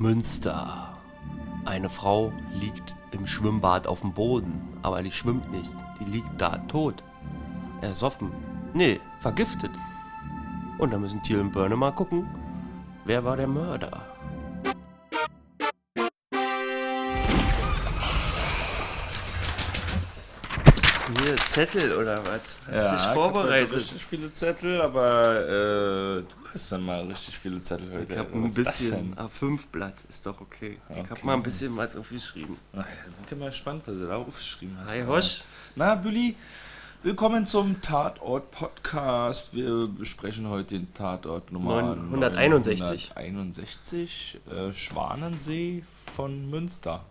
Münster. 0.00 0.96
Eine 1.64 1.88
Frau 1.88 2.32
liegt 2.52 2.94
im 3.10 3.26
Schwimmbad 3.26 3.88
auf 3.88 4.02
dem 4.02 4.12
Boden, 4.12 4.62
aber 4.80 5.02
die 5.02 5.10
schwimmt 5.10 5.50
nicht. 5.50 5.74
Die 5.98 6.04
liegt 6.04 6.40
da 6.40 6.58
tot. 6.68 7.02
Ersoffen. 7.80 8.32
Nee, 8.74 9.00
vergiftet. 9.18 9.72
Und 10.78 10.92
da 10.92 10.98
müssen 10.98 11.20
Thiel 11.24 11.40
und 11.40 11.52
Börne 11.52 11.74
mal 11.74 11.90
gucken, 11.90 12.28
wer 13.06 13.24
war 13.24 13.36
der 13.36 13.48
Mörder. 13.48 14.06
Hier 21.28 21.36
Zettel 21.36 21.92
oder 21.92 22.24
was? 22.26 22.58
Hast 22.72 22.92
du 22.92 22.96
dich 22.96 23.06
vorbereitet? 23.12 23.74
richtig 23.74 24.02
viele 24.02 24.32
Zettel, 24.32 24.80
aber 24.80 25.42
äh, 25.46 26.22
du 26.22 26.26
hast 26.54 26.72
dann 26.72 26.86
mal 26.86 27.02
richtig 27.04 27.38
viele 27.38 27.60
Zettel 27.60 27.92
heute. 27.92 28.10
Ich 28.14 28.18
hab 28.18 28.34
ein 28.34 28.44
bisschen 28.54 29.14
denn? 29.14 29.26
A5-Blatt, 29.26 29.92
ist 30.08 30.24
doch 30.24 30.40
okay. 30.40 30.78
Ich 30.88 30.96
hab 30.96 31.10
Okay. 31.10 31.26
mal 31.26 31.34
ein 31.34 31.42
bisschen 31.42 31.76
was 31.76 31.94
aufgeschrieben. 31.96 32.56
Ja, 32.72 32.80
bin 32.80 32.88
ich 33.30 33.36
mal 33.36 33.50
gespannt, 33.50 33.82
was 33.84 33.96
du 33.96 34.06
da 34.06 34.16
aufgeschrieben 34.16 34.74
hast. 34.80 34.90
Hi, 34.90 35.04
Hosch. 35.04 35.42
Na, 35.76 35.96
Büli, 35.96 36.34
willkommen 37.02 37.44
zum 37.44 37.82
Tatort-Podcast. 37.82 39.52
Wir 39.52 39.86
besprechen 39.86 40.48
heute 40.48 40.78
den 40.78 40.94
Tatort 40.94 41.52
Nummer 41.52 41.94
961. 41.94 43.10
961, 43.16 44.40
äh, 44.50 44.72
Schwanensee 44.72 45.84
von 46.14 46.48
Münster. 46.48 47.04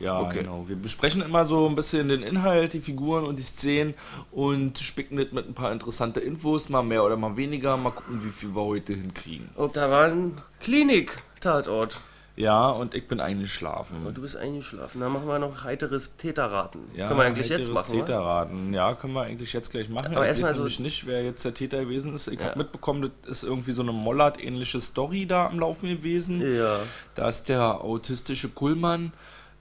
Ja, 0.00 0.18
Okay. 0.20 0.38
genau. 0.40 0.64
Wir 0.66 0.76
besprechen 0.76 1.20
immer 1.22 1.44
so 1.44 1.68
ein 1.68 1.74
bisschen 1.74 2.08
den 2.08 2.22
Inhalt, 2.22 2.72
die 2.72 2.80
Figuren 2.80 3.24
und 3.24 3.38
die 3.38 3.42
Szenen 3.42 3.94
und 4.32 4.78
spicken 4.78 5.16
das 5.18 5.30
mit 5.30 5.46
ein 5.46 5.54
paar 5.54 5.70
interessante 5.72 6.20
Infos, 6.20 6.68
mal 6.70 6.82
mehr 6.82 7.04
oder 7.04 7.16
mal 7.16 7.36
weniger. 7.36 7.76
Mal 7.76 7.90
gucken, 7.90 8.24
wie 8.24 8.30
viel 8.30 8.54
wir 8.56 8.62
heute 8.64 8.94
hinkriegen. 8.94 9.50
Und 9.56 9.76
da 9.76 9.90
war 9.90 10.06
ein 10.06 10.40
Klinik-Tatort. 10.60 12.00
Ja, 12.36 12.68
und 12.70 12.94
ich 12.94 13.06
bin 13.06 13.20
eingeschlafen. 13.20 14.06
Und 14.06 14.16
du 14.16 14.22
bist 14.22 14.36
eingeschlafen. 14.36 15.00
Dann 15.00 15.12
machen 15.12 15.26
wir 15.28 15.38
noch 15.38 15.64
heiteres 15.64 16.16
Täterraten. 16.16 16.80
Ja, 16.94 17.08
Können 17.08 17.20
wir 17.20 17.26
eigentlich 17.26 17.48
jetzt 17.50 17.68
heiteres 17.68 17.74
machen? 17.74 17.92
Täterraten. 17.92 18.72
Ja, 18.72 18.94
können 18.94 19.12
wir 19.12 19.22
eigentlich 19.22 19.52
jetzt 19.52 19.70
gleich 19.70 19.90
machen. 19.90 20.14
Aber 20.14 20.22
ich 20.22 20.28
erstmal 20.28 20.50
weiß 20.52 20.56
so- 20.56 20.62
nämlich 20.62 20.80
nicht, 20.80 21.06
wer 21.06 21.22
jetzt 21.22 21.44
der 21.44 21.52
Täter 21.52 21.80
gewesen 21.80 22.14
ist. 22.14 22.28
Ich 22.28 22.40
Ja. 22.40 22.46
habe 22.46 22.58
mitbekommen, 22.58 23.10
das 23.26 23.38
ist 23.38 23.42
irgendwie 23.44 23.72
so 23.72 23.82
eine 23.82 23.92
Mollard-ähnliche 23.92 24.80
Story 24.80 25.26
da 25.26 25.46
am 25.48 25.58
Laufen 25.58 25.88
gewesen. 25.90 26.40
Ja. 26.40 26.78
Da 27.14 27.28
ist 27.28 27.50
der 27.50 27.82
autistische 27.84 28.48
Kullmann 28.48 29.12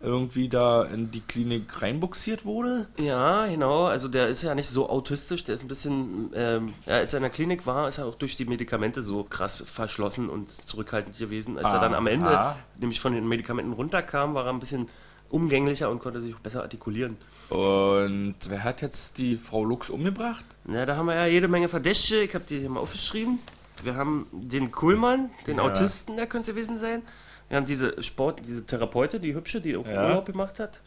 irgendwie 0.02 0.47
da 0.47 0.83
in 0.83 1.11
die 1.11 1.19
Klinik 1.22 1.81
reinbuxiert 1.81 2.45
wurde. 2.45 2.88
Ja, 2.97 3.45
genau. 3.47 3.86
Also 3.86 4.08
der 4.08 4.28
ist 4.30 4.44
ja 4.44 4.55
nicht 4.55 4.69
so 4.69 4.89
autistisch. 4.89 5.44
Der 5.44 5.55
ist 5.55 5.61
ein 5.61 5.67
bisschen, 5.67 6.31
ähm, 6.33 6.73
ja, 6.86 6.95
als 6.95 7.14
er 7.14 7.17
in 7.17 7.23
der 7.23 7.31
Klinik 7.31 7.67
war, 7.67 7.88
ist 7.88 7.97
er 7.97 8.05
auch 8.05 8.16
durch 8.16 8.38
die 8.38 8.45
Medikamente 8.45 9.02
so 9.02 9.23
krass 9.23 9.64
verschlossen 9.67 10.30
und 10.30 10.50
zurückhaltend 10.52 11.17
gewesen. 11.17 11.58
Als 11.58 11.73
er 11.73 11.80
dann 11.80 11.94
am 11.94 12.08
Ende 12.08 12.30
Aha. 12.30 12.55
nämlich 12.77 13.02
von 13.02 13.14
den 13.14 13.27
Medikamenten 13.27 13.73
runterkam, 13.73 14.33
war 14.36 14.45
er 14.45 14.53
ein 14.53 14.59
bisschen 14.61 14.88
umgänglicher 15.30 15.89
und 15.89 16.00
konnte 16.00 16.22
sich 16.22 16.33
auch 16.33 16.39
besser 16.39 16.61
artikulieren. 16.61 17.17
Und 17.50 18.36
wer 18.47 18.64
hat 18.64 18.81
jetzt 18.81 19.17
die 19.17 19.36
Frau 19.38 19.66
Lux 19.66 19.89
umgebracht? 19.89 20.45
Na, 20.66 20.86
da 20.86 20.95
haben 20.95 21.08
wir 21.08 21.16
ja 21.16 21.25
jede 21.25 21.47
Menge 21.47 21.67
Verdächtige. 21.67 22.22
Ich 22.23 22.33
habe 22.36 22.45
die 22.47 22.59
hier 22.59 22.70
mal 22.70 22.80
aufgeschrieben. 22.80 23.39
Wir 23.83 23.95
haben 23.95 24.27
den 24.31 24.72
Kuhlmann, 24.72 25.30
den 25.45 25.58
Ja. 25.58 25.64
Autisten, 25.64 26.16
der 26.16 26.27
könnte 26.27 26.50
es 26.52 26.55
gewesen 26.55 26.80
sein. 26.80 27.02
Wir 27.50 27.58
haben 27.58 27.66
diese 27.66 28.02
Sport, 28.03 28.42
diese 28.47 28.66
Therapeutin, 28.66 29.22
die 29.22 29.33
hübsche, 29.33 29.59
die 29.59 29.75
auch 29.75 29.88
Ja. 29.88 30.03
Urlaub 30.03 30.25
gemacht 30.25 30.59
hat. 30.59 30.80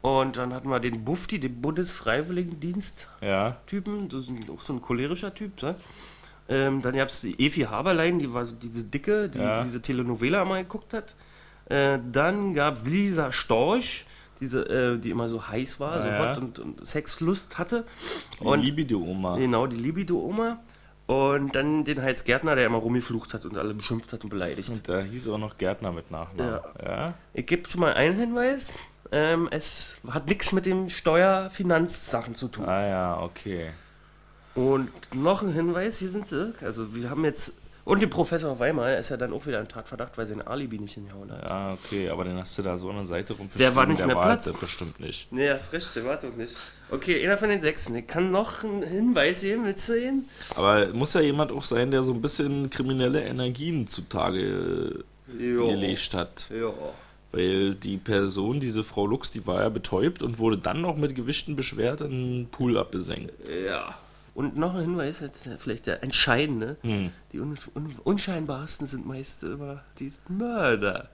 Und 0.00 0.36
dann 0.36 0.54
hatten 0.54 0.70
wir 0.70 0.78
den 0.80 1.04
Bufti, 1.04 1.38
den 1.40 1.60
Bundesfreiwilligendienst-Typen. 1.60 4.08
Das 4.08 4.24
ist 4.24 4.30
auch 4.50 4.60
so 4.60 4.72
ein 4.74 4.82
cholerischer 4.82 5.34
Typ. 5.34 5.62
Ne? 5.62 5.74
Ähm, 6.48 6.82
dann 6.82 6.96
gab 6.96 7.08
es 7.08 7.20
die 7.22 7.34
Evi 7.44 7.62
Haberlein, 7.62 8.18
die 8.18 8.32
war 8.32 8.44
so 8.44 8.54
diese 8.54 8.84
Dicke, 8.84 9.28
die 9.28 9.38
Ja. 9.38 9.62
diese 9.64 9.82
Telenovela 9.82 10.44
mal 10.44 10.62
geguckt 10.62 10.94
hat. 10.94 11.14
Äh, 11.66 11.98
dann 12.10 12.54
gab 12.54 12.76
es 12.76 12.86
Lisa 12.86 13.30
Storch, 13.32 14.06
diese, 14.40 14.62
äh, 14.68 14.98
die 14.98 15.10
immer 15.10 15.28
so 15.28 15.46
heiß 15.48 15.80
war, 15.80 16.00
so 16.00 16.08
Ja. 16.08 16.30
hot 16.30 16.38
und, 16.38 16.58
und 16.60 16.86
Sexlust 16.88 17.58
hatte. 17.58 17.84
Die 18.40 18.44
Und 18.44 18.62
Libido-Oma. 18.62 19.36
Genau, 19.36 19.66
die 19.66 19.76
Libido-Oma. 19.76 20.60
Und 21.08 21.54
dann 21.54 21.84
den 21.84 22.02
Heiz 22.02 22.24
Gärtner, 22.24 22.54
der 22.54 22.66
immer 22.66 22.76
rumgeflucht 22.76 23.32
hat 23.32 23.46
und 23.46 23.56
alle 23.56 23.72
beschimpft 23.72 24.12
hat 24.12 24.24
und 24.24 24.30
beleidigt. 24.30 24.68
Und 24.68 24.86
da 24.90 25.00
hieß 25.00 25.28
auch 25.28 25.38
noch 25.38 25.56
Gärtner 25.56 25.90
mit 25.90 26.10
Nachnamen. 26.10 26.60
Ja. 26.84 27.14
Ich 27.32 27.46
gebe 27.46 27.66
schon 27.68 27.80
mal 27.80 27.94
einen 27.94 28.14
Hinweis. 28.14 28.74
Ähm, 29.10 29.48
es 29.50 29.96
hat 30.10 30.26
nichts 30.26 30.52
mit 30.52 30.66
dem 30.66 30.90
Steuer-Finanzsachen 30.90 32.34
zu 32.34 32.48
tun. 32.48 32.66
Ah 32.66 32.86
ja, 32.86 33.20
okay. 33.22 33.70
Und 34.54 34.90
noch 35.14 35.42
ein 35.42 35.50
Hinweis, 35.50 35.98
hier 35.98 36.10
sind 36.10 36.28
sie. 36.28 36.52
Also 36.60 36.94
wir 36.94 37.08
haben 37.08 37.24
jetzt. 37.24 37.54
Und 37.88 38.02
den 38.02 38.10
Professor 38.10 38.58
Weimar 38.58 38.98
ist 38.98 39.08
ja 39.08 39.16
dann 39.16 39.32
auch 39.32 39.46
wieder 39.46 39.60
ein 39.60 39.66
Tatverdacht, 39.66 40.18
weil 40.18 40.26
sein 40.26 40.46
Alibi 40.46 40.78
nicht 40.78 40.92
hingehauen 40.92 41.32
hat. 41.32 41.42
Ja, 41.42 41.72
okay, 41.72 42.10
aber 42.10 42.24
dann 42.24 42.36
hast 42.36 42.58
du 42.58 42.62
da 42.62 42.76
so 42.76 42.90
eine 42.90 43.06
Seite 43.06 43.32
rum 43.32 43.48
Der 43.58 43.74
war 43.74 43.86
nicht 43.86 44.04
mehr 44.04 44.14
war 44.14 44.26
Platz. 44.26 44.44
das 44.44 44.58
bestimmt 44.58 45.00
nicht. 45.00 45.32
Nee, 45.32 45.48
hast 45.48 45.72
recht, 45.72 45.96
der 45.96 46.04
war 46.04 46.18
doch 46.18 46.36
nicht. 46.36 46.54
Okay, 46.90 47.24
einer 47.24 47.38
von 47.38 47.48
den 47.48 47.62
Sechsen. 47.62 47.96
Ich 47.96 48.06
kann 48.06 48.30
noch 48.30 48.62
einen 48.62 48.82
Hinweis 48.82 49.40
hier 49.40 49.56
mitsehen. 49.56 50.28
Aber 50.54 50.88
muss 50.88 51.14
ja 51.14 51.22
jemand 51.22 51.50
auch 51.50 51.62
sein, 51.62 51.90
der 51.90 52.02
so 52.02 52.12
ein 52.12 52.20
bisschen 52.20 52.68
kriminelle 52.68 53.22
Energien 53.24 53.86
zutage 53.86 55.02
äh, 55.26 55.54
gelegt 55.54 56.12
hat. 56.12 56.50
Ja. 56.50 56.74
Weil 57.32 57.74
die 57.74 57.96
Person, 57.96 58.60
diese 58.60 58.84
Frau 58.84 59.06
Lux, 59.06 59.30
die 59.30 59.46
war 59.46 59.62
ja 59.62 59.70
betäubt 59.70 60.20
und 60.20 60.38
wurde 60.38 60.58
dann 60.58 60.82
noch 60.82 60.98
mit 60.98 61.14
Gewichten 61.14 61.56
beschwert 61.56 62.02
in 62.02 62.10
den 62.10 62.48
Pool 62.50 62.76
abgesenkt. 62.76 63.32
Ja. 63.66 63.94
Und 64.38 64.56
noch 64.56 64.76
ein 64.76 64.82
Hinweis, 64.82 65.18
jetzt 65.18 65.48
vielleicht 65.58 65.86
der 65.86 66.04
entscheidende. 66.04 66.76
Hm. 66.82 67.10
Die 67.32 67.40
un 67.40 67.58
un 67.74 67.96
unscheinbarsten 68.04 68.86
sind 68.86 69.04
meist 69.04 69.42
immer 69.42 69.78
die 69.98 70.12
Mörder, 70.28 71.08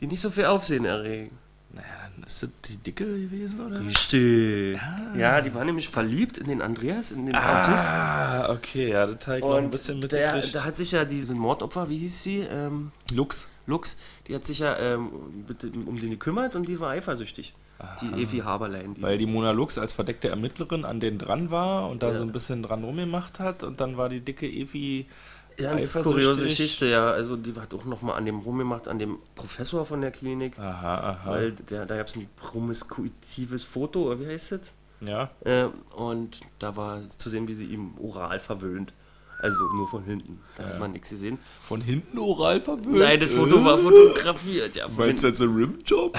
die 0.00 0.06
nicht 0.06 0.20
so 0.20 0.30
viel 0.30 0.44
Aufsehen 0.44 0.84
erregen. 0.84 1.36
Naja, 1.72 1.88
dann 2.14 2.22
ist 2.22 2.44
das 2.44 2.50
die 2.68 2.76
Dicke 2.76 3.06
gewesen, 3.06 3.66
oder? 3.66 3.80
Richtig. 3.80 4.78
Ja, 5.16 5.40
die 5.40 5.52
war 5.52 5.64
nämlich 5.64 5.88
verliebt 5.88 6.38
in 6.38 6.46
den 6.46 6.62
Andreas, 6.62 7.10
in 7.10 7.26
den 7.26 7.34
Autisten. 7.34 7.96
Ah, 7.96 8.50
okay, 8.50 8.90
ja, 8.90 9.04
das 9.04 9.40
noch 9.40 9.56
ein 9.56 9.70
bisschen 9.70 10.00
der, 10.02 10.34
mitgekriegt. 10.34 10.54
da 10.54 10.64
hat 10.64 10.76
sich 10.76 10.92
ja 10.92 11.04
diese 11.04 11.34
Mordopfer, 11.34 11.88
wie 11.88 11.98
hieß 11.98 12.22
sie? 12.22 12.38
Ähm, 12.38 12.92
Lux. 13.10 13.48
Lux, 13.66 13.98
die 14.28 14.34
hat 14.36 14.46
sich 14.46 14.60
ja 14.60 14.78
ähm, 14.78 15.10
um 15.86 16.00
den 16.00 16.10
gekümmert 16.10 16.54
und 16.54 16.68
die 16.68 16.78
war 16.78 16.90
eifersüchtig. 16.90 17.52
Die 18.02 18.22
Evi 18.22 18.38
Haberlein. 18.38 18.94
Die 18.94 19.02
Weil 19.02 19.18
die 19.18 19.26
Mona 19.26 19.50
Lux 19.52 19.78
als 19.78 19.92
verdeckte 19.92 20.28
Ermittlerin 20.28 20.84
an 20.84 21.00
den 21.00 21.18
dran 21.18 21.50
war 21.50 21.88
und 21.88 22.02
da 22.02 22.08
Ja. 22.08 22.14
so 22.14 22.22
ein 22.24 22.32
bisschen 22.32 22.62
dran 22.62 22.84
rumgemacht 22.84 23.40
hat 23.40 23.62
und 23.62 23.80
dann 23.80 23.96
war 23.96 24.08
die 24.08 24.20
dicke 24.20 24.46
Evi 24.46 25.06
Ganz 25.56 25.74
eifersüchtig. 25.96 26.12
kuriose 26.12 26.44
Geschichte, 26.46 26.86
ja. 26.88 27.10
Also 27.10 27.36
die 27.36 27.52
hat 27.54 27.74
auch 27.74 27.84
nochmal 27.84 28.16
an 28.16 28.24
dem 28.24 28.38
rumgemacht, 28.38 28.88
an 28.88 28.98
dem 28.98 29.18
Professor 29.34 29.84
von 29.84 30.00
der 30.00 30.10
Klinik. 30.10 30.58
Aha, 30.58 30.94
aha. 31.10 31.30
Weil 31.30 31.52
der, 31.52 31.84
da 31.86 31.96
gab 31.96 32.06
es 32.06 32.16
ein 32.16 32.28
promiskuitives 32.36 33.64
Foto, 33.64 34.04
oder 34.06 34.20
wie 34.20 34.26
heißt 34.26 34.52
das? 34.52 34.60
ja. 35.00 35.30
Äh, 35.44 35.66
und 35.96 36.40
da 36.58 36.76
war 36.76 37.06
zu 37.08 37.28
sehen, 37.28 37.48
wie 37.48 37.54
sie 37.54 37.66
ihm 37.66 37.92
oral 37.98 38.38
verwöhnt. 38.38 38.92
Also 39.42 39.64
nur 39.74 39.88
von 39.88 40.04
hinten. 40.04 40.38
Da 40.56 40.64
hat 40.64 40.78
man 40.78 40.92
nichts 40.92 41.08
gesehen. 41.10 41.38
Von 41.60 41.80
hinten 41.80 42.18
oral 42.18 42.60
verwöhnt. 42.60 42.98
Nein, 42.98 43.18
das 43.18 43.30
Foto 43.32 43.64
war 43.64 43.78
fotografiert, 43.78 44.76
ja. 44.76 44.86
Von 44.88 45.06
Meinst 45.06 45.24
du 45.24 45.28
jetzt 45.28 45.40
ein 45.40 45.54
Rimjob? 45.54 46.18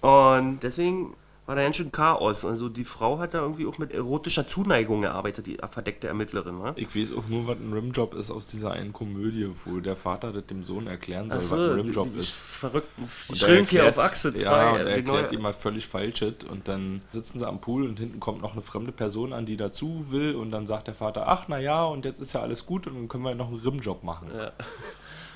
Und 0.02 0.62
deswegen 0.62 1.16
war 1.46 1.54
da 1.56 1.62
ganz 1.62 1.76
schön 1.76 1.92
Chaos. 1.92 2.44
Also 2.44 2.68
die 2.68 2.84
Frau 2.84 3.18
hat 3.18 3.34
da 3.34 3.40
irgendwie 3.40 3.66
auch 3.66 3.78
mit 3.78 3.92
erotischer 3.92 4.48
Zuneigung 4.48 5.02
gearbeitet, 5.02 5.46
die 5.46 5.58
verdeckte 5.70 6.08
Ermittlerin, 6.08 6.60
wa? 6.60 6.72
Ich 6.76 6.94
weiß 6.94 7.12
auch 7.16 7.28
nur, 7.28 7.46
was 7.46 7.56
ein 7.58 7.72
Rimjob 7.72 8.14
ist 8.14 8.30
aus 8.30 8.48
dieser 8.48 8.72
einen 8.72 8.92
Komödie, 8.92 9.48
wo 9.64 9.78
der 9.80 9.96
Vater 9.96 10.32
das 10.32 10.46
dem 10.46 10.64
Sohn 10.64 10.86
erklären 10.86 11.28
soll, 11.30 11.38
Achso, 11.38 11.56
was 11.56 11.70
ein 11.70 11.80
Rimjob 11.80 12.12
die 12.12 12.18
ist. 12.18 12.30
verrückten 12.32 13.04
die 13.04 13.32
Und 13.32 13.42
er 13.42 13.46
Schrillen 13.46 13.66
hier 13.66 13.82
erklärt- 13.84 13.98
auf 13.98 14.04
Achse 14.04 14.34
2. 14.34 14.44
Ja, 14.44 14.70
und 14.72 14.76
er 14.80 14.86
erklärt 14.88 15.32
ihm 15.32 15.42
mal 15.42 15.52
völlig 15.52 15.86
falsches 15.86 16.34
und 16.50 16.68
dann 16.68 17.02
sitzen 17.12 17.38
sie 17.38 17.46
am 17.46 17.60
Pool 17.60 17.84
und 17.84 17.98
hinten 18.00 18.18
kommt 18.20 18.42
noch 18.42 18.52
eine 18.54 18.62
fremde 18.62 18.92
Person 18.92 19.32
an, 19.32 19.46
die 19.46 19.56
dazu 19.56 20.06
will 20.10 20.34
und 20.34 20.50
dann 20.50 20.66
sagt 20.66 20.88
der 20.88 20.94
Vater, 20.94 21.28
ach 21.28 21.44
na 21.48 21.58
ja, 21.58 21.84
und 21.84 22.04
jetzt 22.04 22.20
ist 22.20 22.32
ja 22.32 22.40
alles 22.42 22.66
gut 22.66 22.86
und 22.86 22.94
dann 22.96 23.08
können 23.08 23.24
wir 23.24 23.34
noch 23.34 23.48
einen 23.48 23.58
Rimjob 23.60 24.02
machen. 24.02 24.28
Ja. 24.36 24.52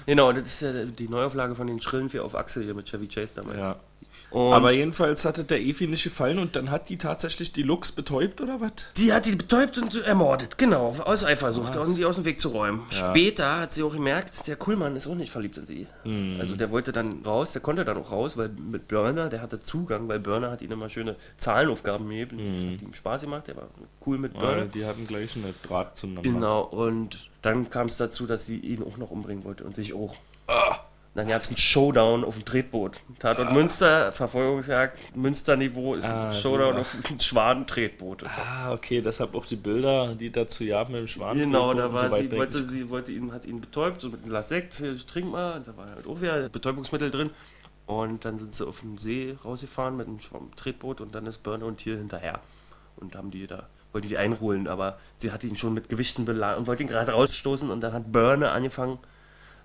Genau, 0.06 0.32
das 0.32 0.46
ist 0.46 0.60
ja 0.62 0.72
die 0.86 1.08
Neuauflage 1.08 1.54
von 1.54 1.66
den 1.66 1.80
Schrillen 1.80 2.10
auf 2.20 2.34
Achse 2.34 2.62
hier 2.62 2.74
mit 2.74 2.86
Chevy 2.86 3.06
Chase 3.06 3.34
damals. 3.36 3.58
Ja. 3.60 3.76
Und 4.30 4.52
Aber 4.52 4.70
jedenfalls 4.70 5.24
hat 5.24 5.38
es 5.38 5.46
der 5.46 5.60
Evi 5.60 5.86
nicht 5.88 6.04
gefallen 6.04 6.38
und 6.38 6.54
dann 6.54 6.70
hat 6.70 6.88
die 6.88 6.98
tatsächlich 6.98 7.52
die 7.52 7.62
Lux 7.62 7.90
betäubt 7.92 8.40
oder 8.40 8.60
was? 8.60 8.70
die 8.96 9.12
hat 9.12 9.26
die 9.26 9.34
betäubt 9.34 9.76
und 9.78 9.94
ermordet, 10.04 10.56
genau, 10.58 10.94
aus 11.04 11.24
Eifersucht, 11.24 11.76
um 11.76 11.96
die 11.96 12.04
aus 12.04 12.16
dem 12.16 12.24
Weg 12.24 12.38
zu 12.38 12.48
räumen. 12.50 12.82
Später 12.90 13.58
hat 13.60 13.72
sie 13.72 13.82
auch 13.82 13.92
gemerkt, 13.92 14.46
der 14.46 14.56
Kuhlmann 14.56 14.94
ist 14.96 15.06
auch 15.08 15.14
nicht 15.16 15.30
verliebt 15.32 15.58
in 15.58 15.66
sie. 15.66 15.86
Also 16.38 16.54
der 16.56 16.70
wollte 16.70 16.92
dann 16.92 17.22
raus, 17.24 17.52
der 17.52 17.62
konnte 17.62 17.84
dann 17.84 17.96
auch 17.98 18.10
raus, 18.12 18.36
weil 18.36 18.48
mit 18.50 18.86
Burner, 18.88 19.28
der 19.28 19.42
hatte 19.42 19.60
Zugang, 19.60 20.08
weil 20.08 20.20
Burner 20.20 20.50
hat 20.52 20.62
ihn 20.62 20.70
immer 20.70 20.88
schöne 20.90 21.16
Zahlenaufgaben 21.38 22.08
gegeben. 22.08 22.38
Das 22.54 22.62
hat 22.74 22.82
ihm 22.82 22.94
Spaß 22.94 23.22
gemacht, 23.22 23.46
der 23.48 23.56
war 23.56 23.68
cool 24.06 24.18
mit 24.18 24.34
Ja, 24.34 24.40
Burner. 24.40 24.66
die 24.66 24.84
hatten 24.84 25.06
gleich 25.06 25.34
einen 25.36 25.54
Draht 25.66 25.96
zueinander. 25.96 26.22
Genau, 26.30 26.60
und 26.62 27.28
dann 27.42 27.68
kam 27.70 27.88
es 27.88 27.96
dazu, 27.96 28.26
dass 28.26 28.46
sie 28.46 28.58
ihn 28.58 28.82
auch 28.82 28.96
noch 28.96 29.10
umbringen 29.10 29.44
wollte 29.44 29.64
und 29.64 29.74
sich 29.74 29.92
auch. 29.94 30.16
Na, 30.48 30.80
Dann 31.20 31.28
gab 31.28 31.42
es 31.42 31.50
einen 31.50 31.58
Showdown 31.58 32.24
auf 32.24 32.36
dem 32.36 32.46
Tretboot. 32.46 32.98
Tatort 33.18 33.48
ah. 33.48 33.52
Münster, 33.52 34.10
Verfolgungsjagd, 34.10 35.14
Münsterniveau 35.14 35.94
ist 35.94 36.06
ah, 36.06 36.28
ein 36.28 36.32
Showdown 36.32 36.76
so. 36.76 36.80
auf 36.80 36.96
dem 37.10 37.20
Schwan-Tretboot. 37.20 38.24
Ah, 38.24 38.72
okay, 38.72 39.02
deshalb 39.02 39.34
auch 39.34 39.44
die 39.44 39.56
Bilder, 39.56 40.14
die 40.14 40.32
dazu 40.32 40.64
jagen 40.64 40.92
mit 40.92 41.00
dem 41.02 41.06
Schwan. 41.06 41.36
Genau, 41.36 41.74
da 41.74 41.92
war 41.92 42.08
so 42.08 42.16
sie, 42.16 42.32
wollte 42.32 42.62
sie, 42.62 42.88
wollte 42.88 43.12
ihn, 43.12 43.32
hat 43.32 43.44
ihn 43.44 43.60
betäubt, 43.60 44.00
so 44.00 44.08
mit 44.08 44.20
einem 44.20 44.30
Glas 44.30 44.48
Sekt, 44.48 44.82
trink 45.08 45.30
mal, 45.30 45.60
da 45.60 45.76
war 45.76 45.90
halt 45.90 46.06
auch 46.06 46.22
wieder 46.22 46.48
Betäubungsmittel 46.48 47.10
drin. 47.10 47.28
Und 47.84 48.24
dann 48.24 48.38
sind 48.38 48.54
sie 48.54 48.66
auf 48.66 48.80
dem 48.80 48.96
See 48.96 49.36
rausgefahren 49.44 49.98
mit 49.98 50.06
einem 50.06 50.20
Tretboot 50.56 51.02
und 51.02 51.14
dann 51.14 51.26
ist 51.26 51.42
Burner 51.42 51.66
und 51.66 51.76
Tier 51.76 51.98
hinterher. 51.98 52.40
Und 52.96 53.14
haben 53.14 53.30
die 53.30 53.46
da, 53.46 53.68
wollten 53.92 54.08
die 54.08 54.16
einholen, 54.16 54.68
aber 54.68 54.98
sie 55.18 55.32
hatte 55.32 55.46
ihn 55.46 55.58
schon 55.58 55.74
mit 55.74 55.90
Gewichten 55.90 56.24
beladen 56.24 56.60
und 56.60 56.66
wollte 56.66 56.82
ihn 56.82 56.88
gerade 56.88 57.12
rausstoßen 57.12 57.68
und 57.68 57.82
dann 57.82 57.92
hat 57.92 58.10
Burner 58.10 58.52
angefangen, 58.52 58.98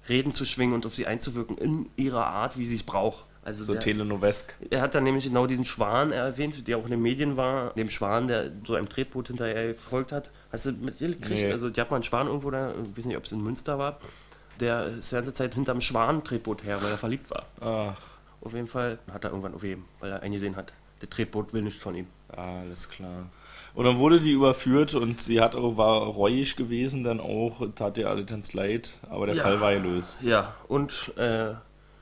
Reden 0.07 0.33
zu 0.33 0.45
schwingen 0.45 0.73
und 0.73 0.85
auf 0.85 0.95
sie 0.95 1.07
einzuwirken 1.07 1.57
in 1.57 1.89
ihrer 1.95 2.27
Art, 2.27 2.57
wie 2.57 2.65
sie 2.65 2.75
es 2.75 2.83
braucht. 2.83 3.25
Also 3.43 3.63
so 3.63 3.73
der, 3.73 3.81
telenovesk. 3.81 4.55
Er 4.71 4.81
hat 4.81 4.95
dann 4.95 5.03
nämlich 5.03 5.25
genau 5.25 5.45
diesen 5.45 5.65
Schwan 5.65 6.11
erwähnt, 6.11 6.67
der 6.67 6.79
auch 6.79 6.85
in 6.85 6.91
den 6.91 7.01
Medien 7.01 7.37
war. 7.37 7.73
Dem 7.75 7.91
Schwan, 7.91 8.27
der 8.27 8.51
so 8.65 8.73
einem 8.73 8.89
Tretboot 8.89 9.27
hinterher 9.27 9.67
gefolgt 9.67 10.11
hat. 10.11 10.31
Hast 10.51 10.65
du 10.65 10.71
mit 10.71 10.99
dir 10.99 11.09
gekriegt? 11.09 11.43
Nee. 11.43 11.51
Also, 11.51 11.69
die 11.69 11.79
hat 11.79 11.91
mal 11.91 11.97
einen 11.97 12.03
Schwan 12.03 12.25
irgendwo 12.25 12.49
da, 12.49 12.71
ich 12.71 12.97
weiß 12.97 13.05
nicht, 13.05 13.17
ob 13.17 13.25
es 13.25 13.31
in 13.31 13.43
Münster 13.43 13.77
war. 13.77 13.99
Der 14.59 14.87
ist 14.87 15.11
die 15.11 15.15
ganze 15.15 15.33
Zeit 15.33 15.53
hinterm 15.53 15.79
Schwan-Tretboot 15.79 16.63
her, 16.63 16.81
weil 16.81 16.89
er 16.89 16.97
verliebt 16.97 17.29
war. 17.29 17.45
Ach. 17.61 18.01
Auf 18.41 18.53
jeden 18.53 18.67
Fall 18.67 18.97
hat 19.11 19.23
er 19.23 19.29
irgendwann 19.29 19.53
aufgeben, 19.53 19.85
weil 19.99 20.11
er 20.11 20.23
eingesehen 20.23 20.55
hat, 20.55 20.73
der 21.01 21.09
Tretboot 21.09 21.53
will 21.53 21.61
nicht 21.61 21.79
von 21.79 21.93
ihm. 21.93 22.07
Alles 22.29 22.89
klar. 22.89 23.29
Und 23.75 23.83
dann 23.83 24.00
wurde 24.00 24.22
die 24.22 24.31
überführt 24.31 24.95
und 24.95 25.22
sie 25.22 25.42
hat 25.42 25.54
auch, 25.54 25.75
war 25.75 26.01
reuig 26.04 26.56
gewesen, 26.56 27.04
dann 27.04 27.19
auch, 27.19 27.62
tat 27.75 27.98
ihr 27.98 28.10
alle 28.10 28.24
ganz 28.24 28.54
leid, 28.54 29.00
aber 29.10 29.25
der 29.25 29.36
ja. 29.36 29.44
Fall 29.44 29.60
war 29.60 29.74
gelöst. 29.74 30.24
Ja, 30.24 30.56
und. 30.68 31.12
Äh, 31.18 31.54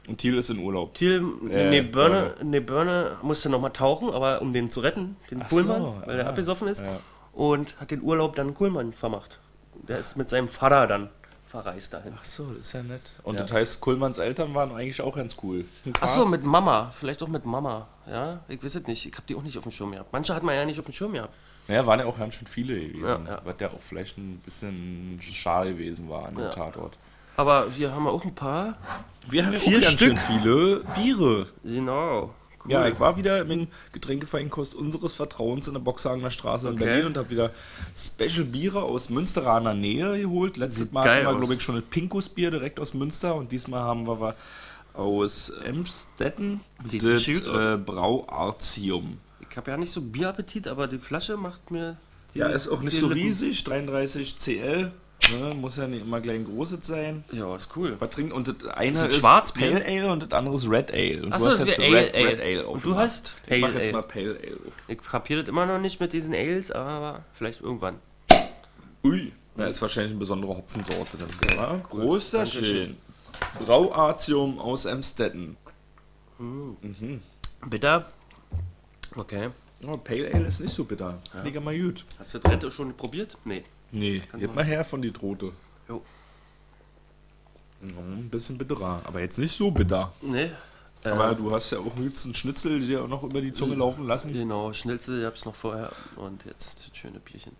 und 0.05 0.17
Thiel 0.17 0.37
ist 0.37 0.49
in 0.49 0.59
Urlaub. 0.59 0.93
Thiel, 0.95 1.23
äh, 1.49 1.69
nee, 1.69 1.81
Börne, 1.81 2.35
nee, 2.43 2.59
Börne 2.59 3.17
musste 3.21 3.47
nochmal 3.49 3.71
tauchen, 3.71 4.09
aber 4.09 4.41
um 4.41 4.51
den 4.51 4.69
zu 4.69 4.81
retten, 4.81 5.15
den 5.31 5.41
Ach 5.41 5.49
Kuhlmann, 5.49 5.81
so, 5.81 5.95
weil 6.01 6.09
ja. 6.09 6.23
der 6.23 6.27
abgesoffen 6.27 6.67
ist. 6.67 6.81
Ja. 6.81 6.99
Und 7.31 7.79
hat 7.79 7.89
den 7.89 8.03
Urlaub 8.03 8.35
dann 8.35 8.53
Kuhlmann 8.53 8.91
vermacht. 8.91 9.39
Der 9.87 9.99
ist 9.99 10.17
mit 10.17 10.27
seinem 10.27 10.49
Vater 10.49 10.87
dann 10.87 11.09
verreist 11.47 11.93
dahin. 11.93 12.13
Ach 12.19 12.25
so, 12.25 12.51
ist 12.59 12.73
ja 12.73 12.83
nett. 12.83 13.13
Und 13.23 13.35
ja. 13.35 13.43
das 13.43 13.53
heißt, 13.53 13.79
Kuhlmanns 13.79 14.17
Eltern 14.17 14.53
waren 14.53 14.71
eigentlich 14.71 15.01
auch 15.01 15.15
ganz 15.15 15.37
cool. 15.41 15.65
Ach 16.01 16.07
so, 16.07 16.25
mit 16.25 16.43
Mama. 16.43 16.91
Vielleicht 16.99 17.23
auch 17.23 17.27
mit 17.27 17.45
Mama. 17.45 17.87
Ja, 18.07 18.41
ich 18.49 18.63
weiß 18.63 18.75
es 18.75 18.87
nicht. 18.87 19.05
Ich 19.05 19.13
habe 19.13 19.23
die 19.29 19.35
auch 19.35 19.41
nicht 19.41 19.57
auf 19.57 19.63
dem 19.63 19.71
Schirm 19.71 19.91
gehabt. 19.91 20.11
Manche 20.11 20.35
hat 20.35 20.43
man 20.43 20.55
ja 20.55 20.65
nicht 20.65 20.79
auf 20.79 20.85
dem 20.85 20.93
Schirm 20.93 21.13
gehabt. 21.13 21.33
Naja, 21.67 21.85
waren 21.85 21.99
ja 21.99 22.05
auch 22.05 22.17
ganz 22.17 22.35
schön 22.35 22.47
viele 22.47 22.75
gewesen. 22.79 23.25
Ja, 23.25 23.33
ja. 23.33 23.41
Was 23.43 23.55
ja 23.59 23.69
auch 23.69 23.81
vielleicht 23.81 24.17
ein 24.17 24.41
bisschen 24.43 25.19
schade 25.21 25.71
gewesen 25.71 26.09
war 26.09 26.25
an 26.27 26.35
dem 26.35 26.43
ja. 26.43 26.49
Tatort. 26.49 26.97
Aber 27.35 27.67
hier 27.75 27.93
haben 27.93 28.03
wir 28.03 28.11
auch 28.11 28.23
ein 28.23 28.35
paar. 28.35 28.77
Wir 29.27 29.45
haben 29.45 29.53
vier 29.53 29.81
Stück. 29.81 30.17
viele 30.19 30.81
Biere. 30.95 31.47
Genau. 31.63 32.33
Cool. 32.63 32.71
Ja, 32.71 32.87
ich 32.87 32.97
war 32.99 33.17
wieder 33.17 33.41
im 33.41 33.67
Getränkefeinkost 33.91 34.73
unseres 34.73 35.13
Vertrauens 35.13 35.67
in 35.67 35.73
der 35.73 35.81
Boxhagener 35.81 36.31
Straße 36.31 36.67
okay. 36.67 36.75
in 36.75 36.79
Berlin 36.79 37.05
und 37.07 37.17
habe 37.17 37.29
wieder 37.29 37.51
Special 37.95 38.45
Biere 38.45 38.83
aus 38.83 39.09
Münsteraner 39.09 39.73
Nähe 39.73 40.21
geholt. 40.21 40.55
Letztes 40.55 40.91
Mal 40.91 41.03
hatten 41.03 41.25
wir, 41.25 41.37
glaube 41.37 41.53
ich, 41.55 41.61
schon 41.61 41.75
ein 41.75 41.83
Pinkus 41.83 42.29
Bier 42.29 42.51
direkt 42.51 42.79
aus 42.79 42.93
Münster 42.93 43.35
und 43.35 43.51
diesmal 43.51 43.81
haben 43.81 44.07
wir 44.07 44.35
aus 44.93 45.49
Emstetten 45.49 46.61
Sieht 46.85 47.03
das 47.03 47.27
äh, 47.27 47.77
Brau 47.77 48.27
Artium. 48.29 49.17
Ich 49.53 49.57
habe 49.57 49.69
ja 49.69 49.77
nicht 49.77 49.91
so 49.91 50.01
Bierappetit, 50.01 50.67
aber 50.67 50.87
die 50.87 50.97
Flasche 50.97 51.37
macht 51.37 51.69
mir. 51.69 51.97
ja, 52.33 52.47
ist 52.47 52.69
auch 52.69 52.81
nicht 52.81 52.97
so 52.97 53.05
riesig, 53.05 53.63
33 53.63 54.35
CL. 54.39 54.91
Ne, 55.31 55.53
muss 55.53 55.77
ja 55.77 55.87
nicht 55.87 56.01
immer 56.01 56.19
gleich 56.21 56.37
ein 56.37 56.45
großes 56.45 56.87
sein. 56.87 57.23
Ja, 57.31 57.55
ist 57.55 57.69
cool. 57.75 57.95
Was 57.99 58.09
trinkt, 58.09 58.33
und 58.33 58.47
das 58.47 58.67
eine 58.71 58.93
ist, 58.93 59.05
ist 59.05 59.19
Schwarz 59.19 59.51
Pale 59.51 59.85
Ale 59.85 60.11
und 60.11 60.23
das 60.23 60.31
andere 60.31 60.55
ist 60.55 60.67
Red 60.67 60.91
Ale. 60.91 61.21
Und 61.21 61.33
Achso, 61.33 61.51
das 61.51 61.61
ist 61.61 61.79
Ale, 61.79 61.93
Red, 61.93 62.15
Ale. 62.15 62.27
Red 62.29 62.41
Ale 62.41 62.67
Und 62.67 62.83
du 62.83 62.95
hast 62.95 63.35
Pale 63.47 63.55
ich 63.57 63.61
mach 63.61 63.73
jetzt 63.75 63.83
Ale. 63.83 63.91
mal 63.91 64.01
Pale 64.01 64.39
Ale 64.41 64.57
auf. 64.67 64.73
Ich 64.87 64.97
kapiere 64.97 65.41
das 65.41 65.49
immer 65.49 65.67
noch 65.67 65.79
nicht 65.79 65.99
mit 65.99 66.13
diesen 66.13 66.33
Ales, 66.33 66.71
aber 66.71 67.23
vielleicht 67.33 67.61
irgendwann. 67.61 67.99
Ui, 69.03 69.33
da 69.55 69.67
ist 69.67 69.79
wahrscheinlich 69.83 70.13
eine 70.13 70.19
besondere 70.19 70.57
Hopfensorte 70.57 71.17
dann. 71.17 71.27
Okay. 71.29 71.57
Ja, 71.57 71.77
großer 71.77 72.47
schön. 72.47 72.97
Brauartium 73.63 74.57
aus 74.57 74.85
Emstetten. 74.85 75.57
Mhm. 76.39 76.77
Mhm. 76.81 77.21
Bitter, 77.69 78.07
Okay. 79.15 79.49
Oh, 79.85 79.97
Pale 79.97 80.33
Ale 80.33 80.47
ist 80.47 80.61
nicht 80.61 80.73
so 80.73 80.83
bitter. 80.85 81.19
Ja. 81.33 81.59
Mal 81.59 81.79
gut. 81.79 82.05
Hast 82.17 82.33
du 82.33 82.39
das 82.39 82.51
dritte 82.51 82.71
schon 82.71 82.95
probiert? 82.95 83.37
Nee. 83.43 83.63
Nee, 83.91 84.21
gib 84.39 84.55
mal 84.55 84.63
her 84.63 84.83
von 84.83 85.01
die 85.01 85.11
Drote. 85.11 85.51
Jo. 85.87 86.01
ein 87.81 88.29
bisschen 88.29 88.57
bitterer, 88.57 89.01
aber 89.03 89.19
jetzt 89.19 89.37
nicht 89.37 89.55
so 89.55 89.69
bitter. 89.69 90.11
Nee. 90.21 90.51
Aber 91.03 91.31
äh, 91.31 91.35
du 91.35 91.51
hast 91.51 91.71
ja 91.71 91.79
auch 91.79 91.95
einen 91.95 92.33
Schnitzel 92.33 92.79
dir 92.79 93.07
noch 93.07 93.23
über 93.23 93.41
die 93.41 93.53
Zunge 93.53 93.75
laufen 93.75 94.07
lassen. 94.07 94.33
Genau, 94.33 94.73
Schnitzel, 94.73 95.19
ich 95.19 95.25
hab's 95.25 95.45
noch 95.45 95.55
vorher 95.55 95.91
und 96.15 96.45
jetzt 96.45 96.87
das 96.89 96.97
schöne 96.97 97.19
Bierchen. 97.19 97.51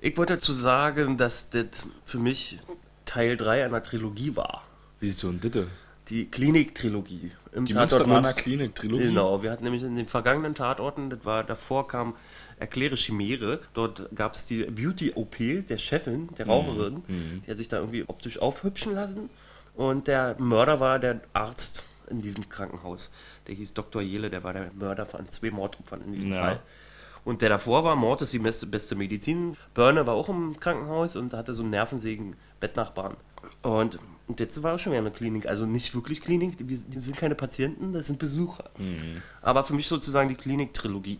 Ich 0.00 0.16
wollte 0.16 0.34
dazu 0.34 0.52
sagen, 0.52 1.16
dass 1.16 1.50
das 1.50 1.86
für 2.04 2.18
mich 2.18 2.58
Teil 3.06 3.36
3 3.36 3.64
einer 3.64 3.82
Trilogie 3.82 4.36
war. 4.36 4.62
Wie 5.00 5.08
sieht 5.08 5.18
so 5.18 5.28
ein 5.28 5.40
Ditte? 5.40 5.66
Die 6.08 6.30
Klinik-Trilogie. 6.30 7.32
Im 7.52 7.64
die 7.64 7.74
Münsteraner 7.74 8.32
Klinik-Trilogie. 8.32 9.08
Genau, 9.08 9.42
wir 9.42 9.50
hatten 9.50 9.64
nämlich 9.64 9.82
in 9.82 9.96
den 9.96 10.06
vergangenen 10.06 10.54
Tatorten, 10.54 11.10
das 11.10 11.24
war 11.24 11.44
davor 11.44 11.88
kam 11.88 12.14
Erkläre 12.58 12.96
Chimäre. 12.96 13.60
Dort 13.72 14.14
gab 14.14 14.34
es 14.34 14.46
die 14.46 14.64
Beauty-OP 14.64 15.66
der 15.68 15.78
Chefin, 15.78 16.28
der 16.38 16.46
Raucherin, 16.46 17.02
mhm. 17.06 17.42
die 17.46 17.50
hat 17.50 17.58
sich 17.58 17.68
da 17.68 17.78
irgendwie 17.78 18.04
optisch 18.06 18.38
aufhübschen 18.38 18.94
lassen. 18.94 19.30
Und 19.74 20.06
der 20.06 20.36
Mörder 20.38 20.78
war 20.78 20.98
der 20.98 21.20
Arzt 21.32 21.84
in 22.08 22.22
diesem 22.22 22.48
Krankenhaus. 22.48 23.10
Der 23.46 23.54
hieß 23.54 23.74
Dr. 23.74 24.02
Jele, 24.02 24.30
der 24.30 24.44
war 24.44 24.52
der 24.52 24.70
Mörder 24.74 25.06
von 25.06 25.28
zwei 25.30 25.50
Mordopfern 25.50 26.02
in 26.02 26.12
diesem 26.12 26.32
ja. 26.32 26.40
Fall. 26.40 26.60
Und 27.24 27.40
der 27.40 27.48
davor 27.48 27.84
war, 27.84 27.96
Mord 27.96 28.20
ist 28.22 28.32
die 28.34 28.38
beste, 28.38 28.66
beste 28.66 28.94
Medizin. 28.94 29.56
Burner 29.72 30.06
war 30.06 30.14
auch 30.14 30.28
im 30.28 30.60
Krankenhaus 30.60 31.16
und 31.16 31.32
hatte 31.32 31.54
so 31.54 31.62
einen 31.62 31.70
nervensägen 31.70 32.36
Bettnachbarn. 32.60 33.16
Und 33.62 33.98
und 34.26 34.40
jetzt 34.40 34.62
war 34.62 34.74
auch 34.74 34.78
schon 34.78 34.92
wieder 34.92 35.00
eine 35.00 35.10
Klinik. 35.10 35.46
Also 35.46 35.66
nicht 35.66 35.94
wirklich 35.94 36.20
Klinik, 36.20 36.56
die, 36.56 36.64
die 36.64 36.98
sind 36.98 37.16
keine 37.16 37.34
Patienten, 37.34 37.92
das 37.92 38.06
sind 38.06 38.18
Besucher. 38.18 38.70
Mhm. 38.78 39.22
Aber 39.42 39.64
für 39.64 39.74
mich 39.74 39.86
sozusagen 39.86 40.28
die 40.28 40.34
Klinik-Trilogie. 40.34 41.18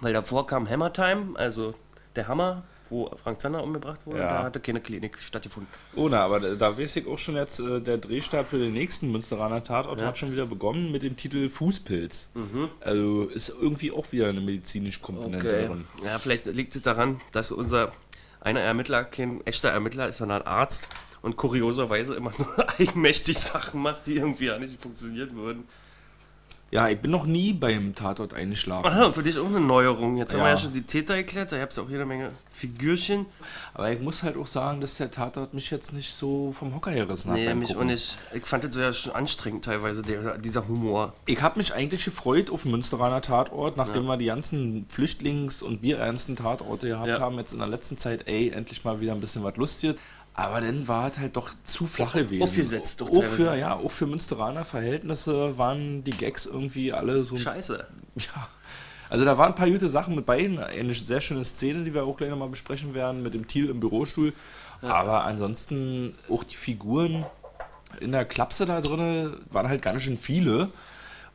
Weil 0.00 0.12
davor 0.12 0.46
kam 0.46 0.68
Hammer 0.68 0.92
Time, 0.92 1.34
also 1.36 1.74
der 2.14 2.28
Hammer, 2.28 2.64
wo 2.90 3.10
Frank 3.16 3.40
Zander 3.40 3.62
umgebracht 3.62 4.00
wurde. 4.04 4.20
Ja. 4.20 4.28
Da 4.28 4.42
hatte 4.44 4.60
keine 4.60 4.80
Klinik 4.80 5.18
stattgefunden. 5.20 5.72
Oh, 5.94 6.08
na, 6.08 6.24
aber 6.24 6.40
da 6.40 6.78
weiß 6.78 6.96
ich 6.96 7.06
auch 7.06 7.18
schon 7.18 7.36
jetzt, 7.36 7.58
äh, 7.58 7.80
der 7.80 7.98
Drehstart 7.98 8.46
für 8.46 8.58
den 8.58 8.74
nächsten 8.74 9.10
Münsteraner 9.10 9.62
Tatort 9.62 10.00
ja. 10.00 10.08
hat 10.08 10.18
schon 10.18 10.30
wieder 10.30 10.46
begonnen 10.46 10.92
mit 10.92 11.02
dem 11.02 11.16
Titel 11.16 11.48
Fußpilz. 11.48 12.28
Mhm. 12.34 12.68
Also 12.80 13.24
ist 13.24 13.48
irgendwie 13.48 13.92
auch 13.92 14.12
wieder 14.12 14.28
eine 14.28 14.42
medizinische 14.42 15.00
Komponente 15.00 15.48
okay. 15.48 15.66
drin. 15.66 15.84
Ja, 16.04 16.18
vielleicht 16.18 16.46
liegt 16.46 16.76
es 16.76 16.82
daran, 16.82 17.20
dass 17.32 17.50
unser 17.50 17.92
einer 18.46 18.60
Ermittler 18.60 19.04
kein 19.04 19.44
echter 19.44 19.70
Ermittler 19.70 20.08
ist, 20.08 20.18
sondern 20.18 20.42
Arzt 20.42 20.88
und 21.20 21.36
kurioserweise 21.36 22.14
immer 22.14 22.30
so 22.32 22.46
eigenmächtig 22.78 23.38
Sachen 23.38 23.82
macht, 23.82 24.06
die 24.06 24.16
irgendwie 24.16 24.46
ja 24.46 24.58
nicht 24.58 24.80
funktionieren 24.80 25.34
würden. 25.34 25.64
Ja, 26.72 26.88
ich 26.88 26.98
bin 26.98 27.12
noch 27.12 27.26
nie 27.26 27.52
beim 27.52 27.94
Tatort 27.94 28.34
eingeschlafen. 28.34 28.86
Aha, 28.86 29.12
für 29.12 29.22
dich 29.22 29.38
auch 29.38 29.46
eine 29.46 29.60
Neuerung. 29.60 30.16
Jetzt 30.16 30.32
ja. 30.32 30.38
haben 30.38 30.46
wir 30.46 30.50
ja 30.50 30.56
schon 30.56 30.72
die 30.72 30.82
Täter 30.82 31.14
erklärt, 31.14 31.52
da 31.52 31.60
habt 31.60 31.76
ihr 31.76 31.82
auch 31.82 31.88
jede 31.88 32.04
Menge 32.04 32.32
Figürchen. 32.50 33.26
Aber 33.72 33.92
ich 33.92 34.00
muss 34.00 34.24
halt 34.24 34.36
auch 34.36 34.48
sagen, 34.48 34.80
dass 34.80 34.96
der 34.96 35.12
Tatort 35.12 35.54
mich 35.54 35.70
jetzt 35.70 35.92
nicht 35.92 36.12
so 36.12 36.52
vom 36.52 36.74
Hocker 36.74 36.92
gerissen 36.92 37.30
hat. 37.30 37.38
Nee, 37.38 37.54
mich 37.54 37.68
Gucken. 37.68 37.82
auch 37.82 37.86
nicht. 37.86 38.18
Ich 38.34 38.46
fand 38.46 38.64
das 38.64 38.74
ja 38.74 38.92
schon 38.92 39.12
anstrengend 39.12 39.64
teilweise, 39.64 40.02
der, 40.02 40.38
dieser 40.38 40.66
Humor. 40.66 41.12
Ich 41.26 41.40
habe 41.40 41.58
mich 41.58 41.72
eigentlich 41.72 42.04
gefreut 42.04 42.50
auf 42.50 42.62
den 42.62 42.72
Münsteraner 42.72 43.20
Tatort, 43.20 43.76
nachdem 43.76 44.02
ja. 44.04 44.08
wir 44.10 44.16
die 44.16 44.26
ganzen 44.26 44.86
Flüchtlings- 44.88 45.62
und 45.62 45.82
bierernsten 45.82 46.34
Tatorte 46.34 46.88
gehabt 46.88 47.08
ja. 47.08 47.20
haben, 47.20 47.36
jetzt 47.38 47.52
in 47.52 47.58
der 47.58 47.68
letzten 47.68 47.96
Zeit, 47.96 48.26
ey, 48.26 48.50
endlich 48.50 48.84
mal 48.84 49.00
wieder 49.00 49.12
ein 49.12 49.20
bisschen 49.20 49.44
was 49.44 49.56
Lustiges. 49.56 49.96
Aber 50.38 50.60
dann 50.60 50.86
war 50.86 51.10
es 51.10 51.18
halt 51.18 51.34
doch 51.34 51.50
zu 51.64 51.86
flach 51.86 52.12
gewesen. 52.12 52.42
Aufgesetzt 52.42 53.00
doch. 53.00 53.10
Auch 53.10 53.24
für, 53.24 53.56
ja, 53.56 53.74
auch 53.74 53.90
für 53.90 54.06
Münsteraner 54.06 54.66
Verhältnisse 54.66 55.56
waren 55.56 56.04
die 56.04 56.10
Gags 56.10 56.44
irgendwie 56.44 56.92
alle 56.92 57.24
so. 57.24 57.38
Scheiße. 57.38 57.86
Ja. 58.16 58.48
Also 59.08 59.24
da 59.24 59.38
waren 59.38 59.52
ein 59.52 59.54
paar 59.54 59.70
gute 59.70 59.88
Sachen 59.88 60.14
mit 60.14 60.26
bei. 60.26 60.38
Eine 60.38 60.92
sehr 60.92 61.22
schöne 61.22 61.42
Szene, 61.42 61.84
die 61.84 61.94
wir 61.94 62.04
auch 62.04 62.18
gleich 62.18 62.28
nochmal 62.28 62.50
besprechen 62.50 62.92
werden, 62.92 63.22
mit 63.22 63.32
dem 63.32 63.48
Thiel 63.48 63.70
im 63.70 63.80
Bürostuhl. 63.80 64.34
Ja. 64.82 64.94
Aber 64.94 65.24
ansonsten 65.24 66.14
auch 66.28 66.44
die 66.44 66.56
Figuren 66.56 67.24
in 68.00 68.12
der 68.12 68.26
Klapse 68.26 68.66
da 68.66 68.82
drin 68.82 69.38
waren 69.50 69.68
halt 69.68 69.80
ganz 69.80 70.02
schön 70.02 70.18
viele. 70.18 70.68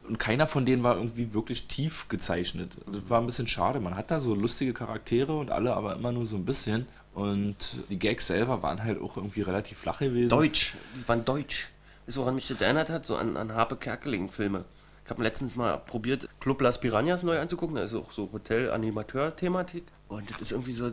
Und 0.08 0.20
keiner 0.20 0.46
von 0.46 0.64
denen 0.64 0.84
war 0.84 0.96
irgendwie 0.98 1.34
wirklich 1.34 1.68
tief 1.68 2.08
gezeichnet. 2.08 2.78
Das 2.86 3.10
war 3.10 3.20
ein 3.20 3.26
bisschen 3.26 3.48
schade. 3.48 3.80
Man 3.80 3.96
hat 3.96 4.12
da 4.12 4.20
so 4.20 4.36
lustige 4.36 4.74
Charaktere 4.74 5.36
und 5.36 5.50
alle 5.50 5.74
aber 5.74 5.96
immer 5.96 6.12
nur 6.12 6.28
so 6.28 6.36
ein 6.36 6.46
bisschen. 6.46 6.86
Und 7.14 7.58
die 7.90 8.00
Gags 8.00 8.28
selber 8.28 8.64
waren 8.64 8.84
halt 8.84 9.02
auch 9.02 9.18
irgendwie 9.18 9.42
relativ 9.42 9.80
flach 9.80 10.00
gewesen. 10.00 10.30
Deutsch, 10.30 10.76
die 10.96 11.08
waren 11.08 11.26
deutsch. 11.26 11.70
Das, 12.06 12.18
woran 12.18 12.36
mich 12.36 12.48
das 12.48 12.62
erinnert 12.62 12.90
hat, 12.90 13.06
so 13.06 13.16
an, 13.16 13.38
an 13.38 13.54
Harpe 13.54 13.76
Kerkeling-Filme. 13.76 14.66
Ich 15.04 15.10
habe 15.10 15.24
letztens 15.24 15.56
mal 15.56 15.78
probiert, 15.78 16.28
Club 16.40 16.62
Las 16.62 16.80
Piranhas 16.80 17.24
neu 17.24 17.40
anzugucken. 17.40 17.76
Da 17.76 17.84
ist 17.84 17.94
auch 17.96 18.12
so 18.12 18.30
Hotel-Animateur-Thematik. 18.32 19.84
Und 20.08 20.30
das 20.30 20.42
ist 20.42 20.52
irgendwie 20.52 20.72
so, 20.72 20.90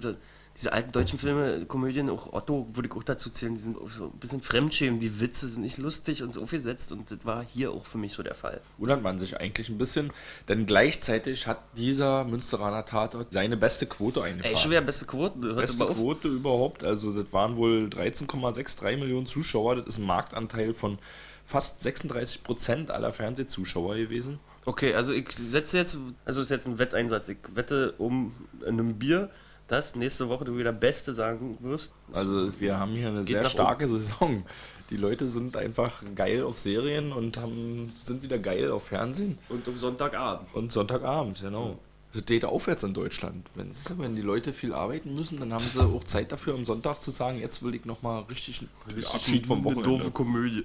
diese 0.58 0.72
alten 0.72 0.90
deutschen 0.90 1.20
Filme, 1.20 1.64
Komödien, 1.66 2.10
auch 2.10 2.32
Otto 2.32 2.68
würde 2.72 2.88
ich 2.88 2.96
auch 2.96 3.04
dazu 3.04 3.30
zählen, 3.30 3.54
die 3.54 3.60
sind 3.60 3.76
so 3.88 4.06
ein 4.06 4.18
bisschen 4.18 4.42
fremdschämen, 4.42 4.98
die 4.98 5.20
Witze 5.20 5.46
sind 5.46 5.62
nicht 5.62 5.78
lustig 5.78 6.24
und 6.24 6.34
so 6.34 6.42
aufgesetzt 6.42 6.90
und 6.90 7.10
das 7.12 7.24
war 7.24 7.44
hier 7.44 7.70
auch 7.70 7.86
für 7.86 7.98
mich 7.98 8.14
so 8.14 8.24
der 8.24 8.34
Fall. 8.34 8.60
Wundert 8.76 9.02
man 9.02 9.20
sich 9.20 9.40
eigentlich 9.40 9.68
ein 9.68 9.78
bisschen, 9.78 10.12
denn 10.48 10.66
gleichzeitig 10.66 11.46
hat 11.46 11.60
dieser 11.76 12.24
Münsteraner 12.24 12.84
Tatort 12.84 13.32
seine 13.32 13.56
beste 13.56 13.86
Quote 13.86 14.20
eingefahren. 14.20 14.56
Ey, 14.56 14.60
schon 14.60 14.72
wieder 14.72 14.80
beste 14.80 15.06
Quote. 15.06 15.54
Beste 15.54 15.86
Quote 15.86 16.26
überhaupt, 16.26 16.82
also 16.82 17.12
das 17.12 17.32
waren 17.32 17.56
wohl 17.56 17.88
13,63 17.88 18.96
Millionen 18.96 19.26
Zuschauer, 19.26 19.76
das 19.76 19.86
ist 19.86 19.98
ein 19.98 20.06
Marktanteil 20.06 20.74
von 20.74 20.98
fast 21.46 21.82
36 21.82 22.42
Prozent 22.42 22.90
aller 22.90 23.12
Fernsehzuschauer 23.12 23.94
gewesen. 23.94 24.40
Okay, 24.64 24.92
also 24.94 25.14
ich 25.14 25.30
setze 25.30 25.78
jetzt, 25.78 25.96
also 26.24 26.42
ist 26.42 26.50
jetzt 26.50 26.66
ein 26.66 26.80
Wetteinsatz, 26.80 27.28
ich 27.28 27.38
wette 27.54 27.92
um 27.92 28.34
einem 28.66 28.98
Bier, 28.98 29.30
dass 29.68 29.94
nächste 29.94 30.28
Woche 30.28 30.46
du 30.46 30.56
wieder 30.56 30.72
Beste 30.72 31.12
sagen 31.12 31.58
wirst. 31.60 31.92
Also 32.12 32.60
wir 32.60 32.78
haben 32.78 32.92
hier 32.92 33.08
eine 33.08 33.22
sehr 33.22 33.44
starke 33.44 33.84
um. 33.84 33.90
Saison. 33.90 34.42
Die 34.90 34.96
Leute 34.96 35.28
sind 35.28 35.56
einfach 35.56 36.02
geil 36.14 36.42
auf 36.42 36.58
Serien 36.58 37.12
und 37.12 37.37
haben, 37.37 37.92
sind 38.02 38.22
wieder 38.22 38.38
geil 38.38 38.70
auf 38.70 38.87
Fernsehen. 38.87 39.38
Und 39.50 39.68
auf 39.68 39.76
Sonntagabend. 39.76 40.48
Und 40.54 40.72
Sonntagabend, 40.72 41.40
genau. 41.40 41.78
Das 42.14 42.25
geht 42.25 42.46
aufwärts 42.46 42.82
in 42.84 42.94
Deutschland. 42.94 43.46
Wenn, 43.54 43.70
wenn 43.98 44.16
die 44.16 44.22
Leute 44.22 44.54
viel 44.54 44.72
arbeiten 44.72 45.12
müssen, 45.12 45.38
dann 45.38 45.52
haben 45.52 45.64
sie 45.64 45.84
auch 45.84 46.04
Zeit 46.04 46.32
dafür, 46.32 46.54
am 46.54 46.64
Sonntag 46.64 47.00
zu 47.00 47.10
sagen, 47.10 47.38
jetzt 47.38 47.62
will 47.62 47.75
ich 47.75 47.84
nochmal 47.84 48.22
richtig, 48.22 48.66
richtig 48.87 49.14
Abschied 49.14 49.46
vom 49.46 49.62
Wochenende. 49.62 49.90
Eine 49.90 49.98
doofe 49.98 50.10
Komödie. 50.10 50.64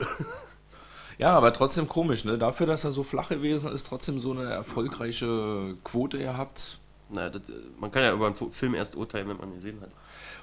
Ja, 1.19 1.38
aber 1.38 1.53
trotzdem 1.53 1.88
komisch, 1.88 2.25
ne? 2.25 2.38
Dafür, 2.38 2.65
dass 2.65 2.86
er 2.86 2.91
so 2.91 3.03
flach 3.03 3.29
gewesen 3.29 3.72
ist, 3.72 3.86
trotzdem 3.86 4.19
so 4.19 4.31
eine 4.31 4.45
erfolgreiche 4.45 5.75
Quote 5.83 6.17
gehabt. 6.17 6.79
Naja, 7.10 7.29
das, 7.29 7.41
man 7.79 7.91
kann 7.91 8.03
ja 8.03 8.13
über 8.13 8.27
einen 8.27 8.36
Film 8.36 8.74
erst 8.75 8.95
urteilen, 8.95 9.29
wenn 9.29 9.38
man 9.38 9.50
ihn 9.50 9.55
gesehen 9.55 9.81
hat. 9.81 9.89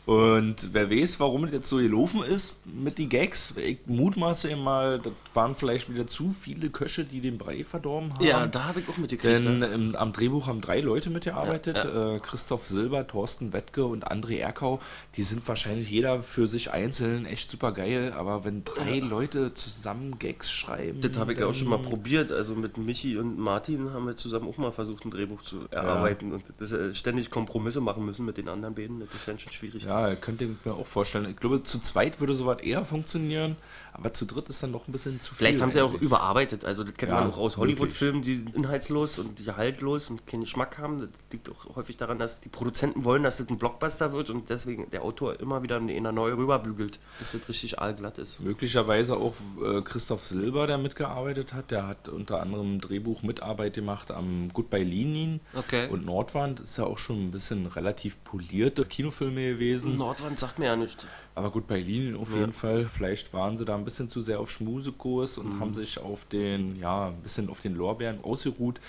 Und 0.07 0.73
wer 0.73 0.91
weiß, 0.91 1.21
warum 1.21 1.43
das 1.43 1.53
jetzt 1.53 1.69
so 1.69 1.77
gelaufen 1.77 2.23
ist 2.23 2.57
mit 2.65 2.99
den 2.99 3.09
Gags, 3.09 3.55
ich 3.57 3.79
mutmaße 3.87 4.57
mal, 4.57 4.99
das 4.99 5.13
waren 5.35 5.55
vielleicht 5.55 5.93
wieder 5.93 6.07
zu 6.07 6.31
viele 6.31 6.71
Köche, 6.71 7.05
die 7.05 7.21
den 7.21 7.37
Brei 7.37 7.65
verdorben 7.65 8.13
haben. 8.15 8.25
Ja, 8.25 8.47
da 8.47 8.65
habe 8.65 8.81
ich 8.81 8.89
auch 8.89 8.97
mitgekriegt. 8.97 9.45
Denn 9.45 9.63
im, 9.63 9.95
am 9.95 10.13
Drehbuch 10.13 10.47
haben 10.47 10.63
drei 10.63 10.81
Leute 10.81 11.11
mitgearbeitet: 11.11 11.85
ja, 11.85 11.91
ja. 11.91 12.17
Äh, 12.17 12.21
Christoph 12.21 12.67
Silber, 12.67 13.07
Thorsten 13.07 13.53
Wettke 13.53 13.85
und 13.85 14.11
André 14.11 14.39
Erkau. 14.39 14.81
Die 15.17 15.23
sind 15.23 15.47
wahrscheinlich 15.47 15.91
jeder 15.91 16.21
für 16.21 16.49
sich 16.49 16.73
einzeln 16.73 17.27
echt 17.27 17.51
super 17.51 17.73
geil, 17.73 18.15
aber 18.17 18.45
wenn 18.45 18.65
drei 18.65 18.97
ja. 18.97 19.05
Leute 19.05 19.53
zusammen 19.55 20.19
Gags 20.19 20.51
schreiben. 20.51 21.03
Das 21.03 21.17
habe 21.19 21.35
ich 21.35 21.43
auch 21.43 21.55
schon 21.55 21.69
mal 21.69 21.79
probiert. 21.79 22.33
Also 22.33 22.55
mit 22.55 22.79
Michi 22.79 23.19
und 23.19 23.39
Martin 23.39 23.93
haben 23.93 24.07
wir 24.07 24.17
zusammen 24.17 24.49
auch 24.49 24.57
mal 24.57 24.73
versucht, 24.73 25.05
ein 25.05 25.11
Drehbuch 25.11 25.43
zu 25.43 25.67
erarbeiten 25.71 26.33
und 26.33 26.43
das, 26.59 26.73
äh, 26.73 26.95
ständig 26.95 27.31
Kompromisse 27.31 27.81
machen 27.81 28.05
müssen 28.05 28.25
mit 28.25 28.37
den 28.37 28.49
anderen 28.49 28.75
beiden. 28.75 29.01
Das 29.01 29.13
ist 29.13 29.29
dann 29.29 29.39
schon 29.39 29.53
schwierig. 29.53 29.85
Ja, 29.85 30.15
könnte 30.15 30.45
ich 30.45 30.51
mir 30.65 30.75
auch 30.75 30.87
vorstellen. 30.87 31.29
Ich 31.31 31.37
glaube, 31.37 31.63
zu 31.63 31.79
zweit 31.79 32.21
würde 32.21 32.35
sowas 32.35 32.61
eher 32.61 32.85
funktionieren, 32.85 33.57
aber 33.93 34.13
zu 34.13 34.25
dritt 34.25 34.49
ist 34.49 34.63
dann 34.63 34.71
noch 34.71 34.89
ein 34.89 34.93
bisschen 34.93 35.21
zu 35.21 35.35
viel. 35.35 35.39
Vielleicht 35.39 35.61
haben 35.61 35.73
sie 35.73 35.81
eigentlich. 35.81 35.99
auch 35.99 36.03
überarbeitet. 36.03 36.65
Also, 36.65 36.85
das 36.85 36.95
kennt 36.95 37.13
ja, 37.13 37.21
man 37.21 37.31
auch 37.31 37.39
aus 37.39 37.57
Hollywood-Filmen, 37.57 38.23
die 38.23 38.45
inhaltslos 38.55 39.19
und 39.19 39.45
gehaltlos 39.45 40.11
und 40.11 40.27
keinen 40.27 40.43
Geschmack 40.43 40.79
haben. 40.79 41.01
Das 41.01 41.09
liegt 41.33 41.51
auch 41.51 41.77
häufig 41.77 41.97
daran, 41.97 42.19
dass 42.19 42.41
die 42.41 42.49
Produzenten 42.49 43.05
wollen, 43.05 43.23
dass 43.23 43.39
das 43.39 43.49
ein 43.49 43.59
Blockbuster 43.59 44.13
wird 44.13 44.31
und 44.31 44.51
deswegen 44.51 44.89
der 44.91 45.03
Autor 45.03 45.41
immer 45.41 45.63
wieder 45.63 45.77
in 45.77 45.91
einer 45.91 46.13
neu 46.13 46.33
rüberbügelt, 46.33 46.99
dass 47.19 47.33
das 47.33 47.49
richtig 47.49 47.79
aalglatt 47.79 48.19
ist. 48.19 48.41
Möglicherweise 48.41 49.17
auch 49.17 49.35
äh, 49.63 49.83
Christoph 49.83 50.27
Silber, 50.27 50.67
der 50.67 50.79
mitgearbeitet 50.79 51.53
hat. 51.53 51.71
Der 51.71 51.87
hat 51.87 52.09
unter 52.09 52.41
anderem 52.41 52.81
Drehbuch 52.81 53.23
Mitarbeit 53.23 53.75
gemacht 53.75 54.11
am 54.11 54.51
Goodbye 54.53 54.83
Lenin 54.83 55.41
okay. 55.55 55.89
und 55.89 56.05
Nordwand. 56.05 56.40
Ist 56.49 56.77
ja 56.79 56.85
auch 56.85 56.99
schon 56.99 57.27
ein 57.27 57.31
bisschen 57.31 57.67
relativ 57.67 58.23
polierte 58.25 58.85
Kinofilme 58.85 59.51
gewesen. 59.53 59.97
Nordwand 59.97 59.97
Nordwand 59.97 60.39
sagt 60.39 60.59
mir 60.59 60.67
ja 60.67 60.77
nichts. 60.77 61.07
Aber 61.35 61.51
gut, 61.51 61.67
bei 61.67 61.79
Linien 61.79 62.17
auf 62.17 62.33
ja. 62.33 62.41
jeden 62.41 62.53
Fall. 62.53 62.87
Vielleicht 62.87 63.33
waren 63.33 63.57
sie 63.57 63.65
da 63.65 63.75
ein 63.75 63.85
bisschen 63.85 64.09
zu 64.09 64.21
sehr 64.21 64.41
auf 64.41 64.51
Schmusekurs 64.51 65.39
und 65.39 65.55
mhm. 65.55 65.61
haben 65.61 65.75
sich 65.75 65.99
auf 65.99 66.25
den, 66.27 66.79
ja, 66.79 67.09
ein 67.09 67.23
bisschen 67.23 67.49
auf 67.49 67.61
den 67.61 67.77
Lorbeeren 67.77 68.23
ausgeruht. 68.23 68.81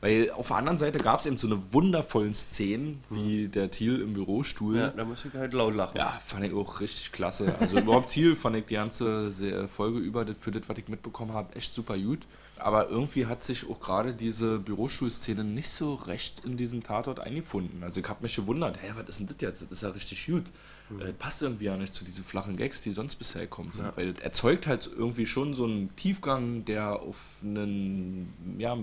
Weil 0.00 0.30
auf 0.30 0.48
der 0.48 0.58
anderen 0.58 0.78
Seite 0.78 0.98
gab 1.00 1.18
es 1.18 1.26
eben 1.26 1.38
so 1.38 1.48
eine 1.48 1.60
wundervollen 1.72 2.34
Szenen, 2.34 3.02
wie 3.10 3.46
mhm. 3.46 3.52
der 3.52 3.70
Thiel 3.70 4.00
im 4.00 4.14
Bürostuhl. 4.14 4.76
Ja, 4.76 4.88
da 4.88 5.04
muss 5.04 5.24
ich 5.24 5.34
halt 5.34 5.52
laut 5.52 5.74
lachen. 5.74 5.96
Ja, 5.96 6.18
fand 6.24 6.44
ich 6.44 6.54
auch 6.54 6.80
richtig 6.80 7.10
klasse. 7.10 7.54
Also 7.58 7.78
überhaupt 7.78 8.10
Thiel 8.10 8.36
fand 8.36 8.56
ich 8.56 8.66
die 8.66 8.74
ganze 8.74 9.32
Folge 9.68 9.98
über, 9.98 10.24
für 10.38 10.52
das, 10.52 10.68
was 10.68 10.78
ich 10.78 10.88
mitbekommen 10.88 11.32
habe, 11.32 11.54
echt 11.56 11.74
super 11.74 11.98
gut. 11.98 12.20
Aber 12.58 12.88
irgendwie 12.88 13.26
hat 13.26 13.44
sich 13.44 13.68
auch 13.68 13.80
gerade 13.80 14.14
diese 14.14 14.58
Büroschulszene 14.58 15.44
nicht 15.44 15.68
so 15.68 15.94
recht 15.94 16.44
in 16.44 16.56
diesem 16.56 16.82
Tatort 16.82 17.20
eingefunden. 17.20 17.82
Also 17.82 18.00
ich 18.00 18.08
habe 18.08 18.22
mich 18.22 18.34
gewundert, 18.34 18.78
hä, 18.82 18.92
was 18.94 19.08
ist 19.08 19.20
denn 19.20 19.26
das 19.26 19.36
jetzt? 19.40 19.62
Das 19.62 19.70
ist 19.70 19.82
ja 19.82 19.90
richtig 19.90 20.26
gut. 20.26 20.44
Mhm. 20.90 21.00
Äh, 21.00 21.12
passt 21.12 21.42
irgendwie 21.42 21.66
ja 21.66 21.76
nicht 21.76 21.94
zu 21.94 22.04
diesen 22.04 22.24
flachen 22.24 22.56
Gags, 22.56 22.80
die 22.80 22.92
sonst 22.92 23.16
bisher 23.16 23.42
gekommen 23.42 23.72
sind. 23.72 23.86
Ja. 23.86 23.92
Weil 23.96 24.10
es 24.10 24.20
erzeugt 24.20 24.66
halt 24.66 24.90
irgendwie 24.96 25.26
schon 25.26 25.54
so 25.54 25.64
einen 25.64 25.94
Tiefgang, 25.96 26.64
der 26.64 27.00
auf 27.00 27.38
einen, 27.42 28.32
ja, 28.58 28.74
äh, 28.74 28.78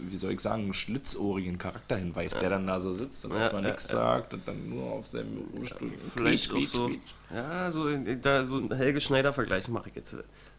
wie 0.00 0.16
soll 0.16 0.32
ich 0.32 0.40
sagen, 0.40 0.72
schlitzohrigen 0.72 1.58
Charakter 1.58 1.96
hinweist, 1.96 2.36
ja. 2.36 2.40
der 2.42 2.50
dann 2.50 2.66
da 2.66 2.80
so 2.80 2.92
sitzt 2.92 3.24
und 3.24 3.32
ja, 3.32 3.38
erstmal 3.38 3.62
nichts 3.62 3.88
sagt 3.88 4.34
und 4.34 4.46
dann 4.46 4.68
nur 4.68 4.92
auf 4.92 5.06
seinem 5.06 5.44
Stuhl. 5.64 5.92
Vielleicht 6.14 6.50
quietsch, 6.50 6.74
auch 6.74 6.88
so. 6.88 6.90
Ja, 7.34 7.70
so, 7.70 7.86
da, 8.22 8.44
so 8.44 8.56
einen 8.56 8.74
Helge 8.74 9.00
Schneider-Vergleich 9.00 9.68
mache 9.68 9.90
ich 9.90 9.96
jetzt. 9.96 10.16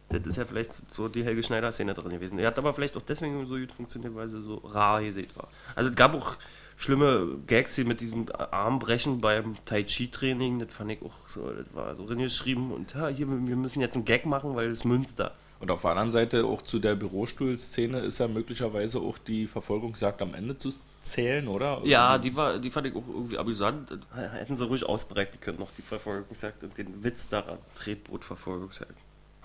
Das 0.10 0.26
ist 0.26 0.38
ja 0.38 0.46
vielleicht 0.46 0.74
so 0.92 1.08
die 1.08 1.24
Helge 1.24 1.44
Schneider-Szene 1.44 1.94
drin 1.94 2.12
gewesen. 2.12 2.40
Er 2.40 2.48
hat 2.48 2.58
aber 2.58 2.74
vielleicht 2.74 2.98
auch 2.98 3.02
deswegen 3.02 3.46
so 3.46 3.58
gut 3.58 3.72
funktioniert, 3.72 4.16
weil 4.16 4.28
sie 4.28 4.42
so 4.42 4.56
rar 4.56 5.04
gesehen 5.04 5.28
war. 5.36 5.50
Also 5.76 5.92
es 5.92 5.96
gab 5.96 6.16
auch 6.16 6.36
schlimme 6.80 7.28
Gags 7.46 7.76
hier 7.76 7.86
mit 7.86 8.02
diesem 8.02 8.26
Armbrechen 8.32 9.20
beim 9.22 9.58
Tai 9.66 9.84
Chi-Training. 9.84 10.60
Das 10.60 10.74
fand 10.74 10.92
ich 10.92 11.02
auch 11.04 11.28
so, 11.28 11.52
das 11.52 11.68
war 11.74 11.96
so 11.96 12.06
geschrieben 12.06 12.72
und 12.72 12.96
ja, 12.96 13.10
hier, 13.10 13.28
wir 13.28 13.56
müssen 13.56 13.82
jetzt 13.82 13.96
einen 13.96 14.06
Gag 14.06 14.26
machen, 14.26 14.56
weil 14.56 14.70
das 14.70 14.80
ist 14.80 14.86
Münster. 14.86 15.36
Und 15.60 15.70
auf 15.72 15.82
der 15.82 15.92
anderen 15.92 16.12
Seite 16.12 16.46
auch 16.46 16.62
zu 16.62 16.80
der 16.80 16.96
Bürostuhl-Szene 16.96 18.00
ist 18.00 18.20
ja 18.20 18.30
möglicherweise 18.30 19.02
auch 19.02 19.18
die 19.18 19.46
Verfolgungsjagd 19.46 20.22
am 20.22 20.34
Ende 20.34 20.56
zu 20.56 20.72
zählen, 21.02 21.50
oder? 21.50 21.82
Ja, 21.84 22.18
die 22.18 22.34
war, 22.34 22.60
die 22.60 22.70
fand 22.72 22.88
ich 22.88 22.96
auch 22.96 23.08
irgendwie 23.10 23.38
amüsant. 23.38 24.00
Hätten 24.16 24.56
sie 24.56 24.66
ruhig 24.66 24.86
ausbreiten 24.86 25.38
können, 25.42 25.60
noch 25.60 25.72
die 25.78 25.82
Verfolgungsjagd 25.82 26.64
und 26.64 26.78
den 26.78 27.04
Witz 27.04 27.28
daran. 27.28 27.58
Tretboot-Verfolgungsjagd. 27.76 28.94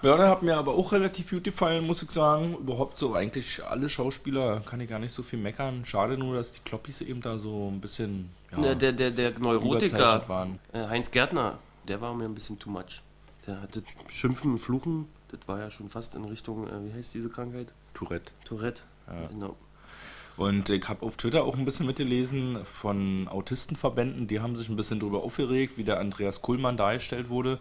Börner 0.05 0.29
hat 0.29 0.43
mir 0.43 0.59
aber 0.59 0.75
auch 0.75 0.93
relativ 0.93 1.31
gut 1.31 1.45
gefallen, 1.45 1.87
muss 1.87 2.03
ich 2.03 2.11
sagen. 2.11 2.59
Überhaupt 2.59 2.99
so 2.99 3.15
eigentlich 3.15 3.65
alle 3.65 3.89
Schauspieler 3.89 4.61
kann 4.61 4.79
ich 4.81 4.91
gar 4.91 4.99
nicht 4.99 5.15
so 5.15 5.23
viel 5.23 5.39
meckern. 5.39 5.83
Schade 5.87 6.19
nur, 6.19 6.37
dass 6.37 6.53
die 6.53 6.61
Kloppis 6.61 7.01
eben 7.01 7.23
da 7.23 7.39
so 7.39 7.71
ein 7.73 7.81
bisschen. 7.81 8.29
Ja, 8.55 8.75
der, 8.75 8.93
der, 8.93 9.11
der 9.11 9.39
Neurotiker, 9.39 10.29
waren. 10.29 10.59
Äh, 10.75 10.87
Heinz 10.89 11.11
Gärtner, 11.11 11.57
der 11.89 12.03
war 12.03 12.13
mir 12.13 12.27
ein 12.27 12.35
bisschen 12.35 12.59
too 12.59 12.69
much. 12.69 13.01
Der 13.47 13.63
hatte 13.63 13.83
Schimpfen 14.09 14.53
und 14.53 14.59
Fluchen, 14.59 15.09
das 15.31 15.41
war 15.47 15.59
ja 15.59 15.71
schon 15.71 15.89
fast 15.89 16.15
in 16.17 16.27
Richtung, 16.27 16.69
äh, 16.69 16.85
wie 16.85 16.93
heißt 16.93 17.15
diese 17.15 17.31
Krankheit? 17.31 17.69
Tourette. 17.95 18.35
Tourette, 18.45 18.83
ja. 19.07 19.29
genau. 19.29 19.57
Und 20.37 20.69
ich 20.69 20.87
habe 20.87 21.07
auf 21.07 21.17
Twitter 21.17 21.45
auch 21.45 21.57
ein 21.57 21.65
bisschen 21.65 21.87
mitgelesen 21.87 22.63
von 22.67 23.27
Autistenverbänden, 23.29 24.27
die 24.27 24.41
haben 24.41 24.55
sich 24.55 24.69
ein 24.69 24.77
bisschen 24.77 25.01
darüber 25.01 25.23
aufgeregt, 25.23 25.79
wie 25.79 25.85
der 25.85 25.99
Andreas 25.99 26.43
Kuhlmann 26.43 26.77
dargestellt 26.77 27.31
wurde. 27.31 27.59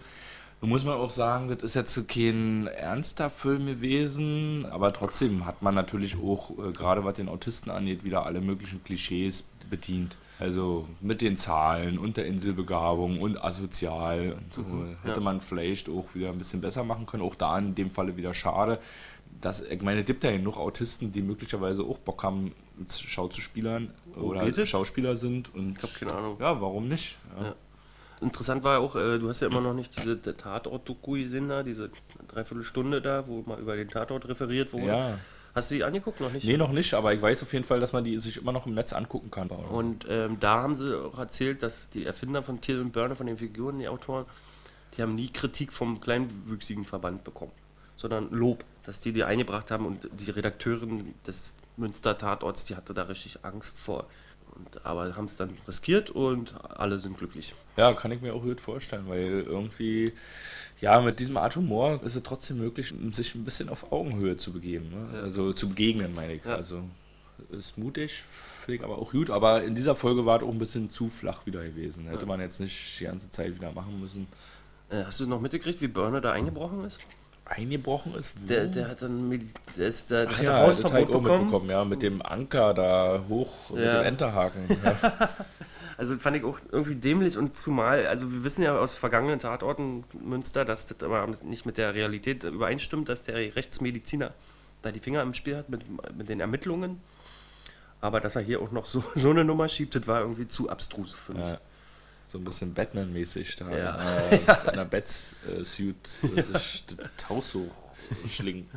Muss 0.65 0.86
man 0.86 0.96
auch 0.96 1.10
sagen, 1.10 1.50
das 1.50 1.62
ist 1.62 1.74
jetzt 1.74 2.08
kein 2.08 2.67
ernster 2.67 3.29
Film 3.29 3.65
gewesen, 3.65 4.65
aber 4.65 4.93
trotzdem 4.93 5.46
hat 5.46 5.62
man 5.62 5.75
natürlich 5.75 6.17
auch, 6.17 6.51
äh, 6.51 6.72
gerade 6.72 7.03
was 7.03 7.15
den 7.15 7.27
Autisten 7.27 7.70
angeht, 7.70 8.05
wieder 8.05 8.25
alle 8.25 8.39
möglichen 8.39 8.82
Klischees 8.82 9.46
bedient. 9.70 10.15
Also 10.39 10.88
mit 11.01 11.22
den 11.22 11.36
Zahlen 11.36 11.98
und 11.98 12.17
der 12.17 12.25
Inselbegabung 12.25 13.22
und 13.22 13.43
asozial 13.43 14.34
und 14.34 14.53
so. 14.53 14.62
Mhm, 14.62 14.98
Hätte 15.03 15.20
ja. 15.20 15.24
man 15.24 15.41
vielleicht 15.41 15.89
auch 15.89 16.15
wieder 16.15 16.29
ein 16.29 16.38
bisschen 16.38 16.62
besser 16.62 16.84
machen 16.84 17.05
können. 17.05 17.24
Auch 17.24 17.36
da 17.36 17.58
in 17.58 17.75
dem 17.75 17.91
Falle 17.91 18.17
wieder 18.17 18.34
schade. 18.34 18.79
Dass, 19.41 19.62
ich 19.62 19.82
meine, 19.82 20.01
es 20.01 20.05
gibt 20.05 20.24
ja 20.24 20.32
genug 20.32 20.58
Autisten, 20.58 21.12
die 21.12 21.22
möglicherweise 21.22 21.84
auch 21.84 21.98
Bock 21.98 22.24
haben, 22.24 22.53
Schau 22.89 23.27
zu 23.27 23.41
spielern 23.41 23.91
oder 24.15 24.65
Schauspieler 24.65 25.15
sind. 25.15 25.53
Und 25.53 25.77
ich 25.77 25.84
habe 25.84 25.93
keine 26.00 26.13
Ahnung. 26.13 26.38
Ja, 26.39 26.60
warum 26.60 26.88
nicht? 26.88 27.17
Ja. 27.38 27.46
Ja. 27.48 27.55
Interessant 28.24 28.63
war 28.63 28.80
auch, 28.80 28.96
äh, 28.96 29.20
du 29.20 29.30
hast 29.30 29.42
ja 29.42 29.48
immer 29.48 29.62
noch 29.62 29.74
nicht 29.74 29.98
diese 29.98 30.22
Tatort-Doku 30.22 31.13
gesehen 31.13 31.50
da, 31.50 31.63
diese 31.63 31.92
Dreiviertelstunde 32.27 33.01
da, 33.01 33.27
wo 33.27 33.42
mal 33.42 33.60
über 33.60 33.75
den 33.75 33.89
Tatort 33.89 34.27
referiert 34.27 34.74
wurde. 34.74 34.88
Ja. 34.88 35.20
Hast 35.53 35.70
du 35.70 35.75
die 35.75 35.84
angeguckt? 35.84 36.20
Noch 36.20 36.32
nicht? 36.32 36.46
Nee, 36.46 36.58
noch 36.58 36.72
nicht, 36.72 36.94
aber 36.96 37.13
ich 37.13 37.22
weiß 37.22 37.44
auf 37.44 37.53
jeden 37.53 37.65
Fall, 37.65 37.80
dass 37.80 37.94
man 37.94 38.03
die 38.03 38.18
sich 38.18 38.38
immer 38.38 38.51
noch 38.51 38.65
im 38.65 38.74
Netz 38.74 38.92
angucken 38.92 39.30
kann. 39.30 39.50
Und 39.50 40.06
ähm, 40.10 40.39
da 40.39 40.63
haben 40.63 40.75
sie 40.75 41.00
auch 41.00 41.20
erzählt, 41.20 41.62
dass 41.62 41.89
die 41.89 42.06
Erfinder 42.06 42.42
von 42.42 42.60
Till 42.60 42.82
und 42.82 42.92
Burner, 42.92 43.15
von 43.15 43.27
den 43.27 43.38
Figuren, 43.38 43.77
die 43.77 43.88
Autoren, 43.88 44.25
die 44.98 45.03
haben 45.03 45.13
nie 45.13 45.30
Kritik 45.30 45.72
vom 45.72 46.01
kleinwüchsigen 46.01 46.86
Verband 46.86 47.24
bekommen, 47.24 47.51
sondern 47.96 48.32
Lob, 48.32 48.63
dass 48.84 49.00
die 49.01 49.13
die 49.13 49.24
eingebracht 49.24 49.70
haben 49.70 49.86
und 49.86 50.10
die 50.12 50.32
Redakteurin 50.32 51.13
des 51.27 51.56
Münster-Tatorts, 51.77 52.65
die 52.65 52.75
hatte 52.75 52.96
da 52.96 53.03
richtig 53.03 53.44
Angst 53.44 53.77
vor 53.77 54.08
und, 54.55 54.86
aber 54.86 55.15
haben 55.15 55.25
es 55.25 55.38
dann 55.38 55.57
riskiert 55.67 56.10
und 56.10 56.53
alle 56.63 57.00
sind 57.00 57.17
glücklich. 57.17 57.53
Ja, 57.77 57.93
kann 57.93 58.12
ich 58.12 58.22
mir 58.22 58.33
auch 58.33 58.43
gut 58.43 58.62
vorstellen, 58.62 59.07
weil 59.07 59.41
irgendwie, 59.41 60.13
ja, 60.81 61.01
mit 61.01 61.19
diesem 61.19 61.38
Art 61.38 61.55
Humor 61.55 62.01
ist 62.03 62.15
es 62.15 62.24
trotzdem 62.24 62.57
möglich, 62.57 62.93
sich 63.12 63.36
ein 63.36 63.43
bisschen 63.43 63.69
auf 63.69 63.91
Augenhöhe 63.91 64.38
zu 64.38 64.51
begeben. 64.51 64.89
Ne? 64.89 65.17
Ja. 65.17 65.22
Also 65.22 65.53
zu 65.53 65.69
begegnen, 65.69 66.13
meine 66.13 66.33
ich. 66.33 66.45
Ja. 66.45 66.55
Also. 66.55 66.83
ist 67.51 67.77
mutig, 67.77 68.24
finde 68.24 68.75
ich 68.75 68.83
aber 68.83 68.98
auch 68.98 69.12
gut. 69.12 69.29
Aber 69.29 69.63
in 69.63 69.75
dieser 69.75 69.95
Folge 69.95 70.25
war 70.25 70.38
es 70.38 70.43
auch 70.43 70.51
ein 70.51 70.60
bisschen 70.60 70.89
zu 70.89 71.10
flach 71.10 71.45
wieder 71.45 71.63
gewesen. 71.63 72.07
Hätte 72.07 72.25
man 72.25 72.39
jetzt 72.39 72.60
nicht 72.60 73.00
die 73.00 73.05
ganze 73.05 73.29
Zeit 73.29 73.55
wieder 73.55 73.72
machen 73.72 74.00
müssen. 74.00 74.27
Äh, 74.89 75.03
hast 75.05 75.19
du 75.19 75.27
noch 75.27 75.41
mitgekriegt, 75.41 75.81
wie 75.81 75.88
Burner 75.88 76.22
da 76.22 76.31
eingebrochen 76.31 76.86
ist? 76.86 77.00
Eingebrochen 77.46 78.16
ist? 78.16 78.34
Wo? 78.42 78.48
Der, 78.48 78.68
der 78.68 78.88
hat 78.90 79.02
dann 79.02 79.30
der 79.78 79.88
ist, 79.88 80.10
der, 80.12 80.28
Ach 80.30 80.38
hat 80.38 80.44
ja, 80.44 80.66
das 80.66 80.84
hab 80.84 80.92
ich 80.92 81.04
auch 81.04 81.06
bekommen. 81.08 81.42
mitbekommen, 81.42 81.70
ja, 81.70 81.84
mit 81.84 82.02
dem 82.02 82.22
Anker 82.22 82.74
da 82.74 83.22
hoch, 83.28 83.70
mit 83.72 83.84
Ja. 83.84 84.02
dem 84.02 84.06
Enterhaken. 84.08 84.62
Ja. 84.84 85.30
Also 85.96 86.18
fand 86.18 86.36
ich 86.36 86.44
auch 86.44 86.58
irgendwie 86.72 86.96
dämlich 86.96 87.38
und 87.38 87.56
zumal, 87.56 88.08
also 88.08 88.30
wir 88.32 88.44
wissen 88.44 88.64
ja 88.64 88.76
aus 88.76 88.98
vergangenen 88.98 89.38
Tatorten 89.38 90.04
Münster, 90.20 90.66
dass 90.66 90.88
das 90.88 91.04
aber 91.04 91.28
nicht 91.44 91.68
mit 91.68 91.78
der 91.78 91.94
Realität 91.94 92.44
übereinstimmt, 92.46 93.10
dass 93.10 93.24
der 93.26 93.36
Rechtsmediziner 93.56 94.32
da 94.82 94.92
die 94.92 95.00
Finger 95.00 95.22
im 95.22 95.36
Spiel 95.36 95.56
hat 95.56 95.70
mit, 95.70 95.82
mit 96.18 96.30
den 96.30 96.40
Ermittlungen. 96.40 97.00
Aber 98.02 98.20
dass 98.22 98.36
er 98.36 98.42
hier 98.42 98.60
auch 98.60 98.72
noch 98.72 98.88
so, 98.88 99.04
so 99.16 99.30
eine 99.30 99.46
Nummer 99.46 99.70
schiebt, 99.70 99.94
das 99.94 100.08
war 100.08 100.22
irgendwie 100.22 100.48
zu 100.48 100.68
abstrus 100.68 101.14
für 101.14 101.34
mich. 101.34 101.46
Ja. 101.46 101.60
So 102.25 102.38
ein 102.38 102.44
bisschen 102.44 102.74
Batman-mäßig 102.74 103.56
da. 103.58 103.70
Ja. 103.75 104.30
Äh, 104.30 104.36
In 104.42 104.50
einer 104.50 104.86
Bat-Suit 104.86 106.08
sich 106.08 106.86
das 106.86 107.30
Haus 107.30 107.51
so 107.51 107.70
schlingen. 108.27 108.68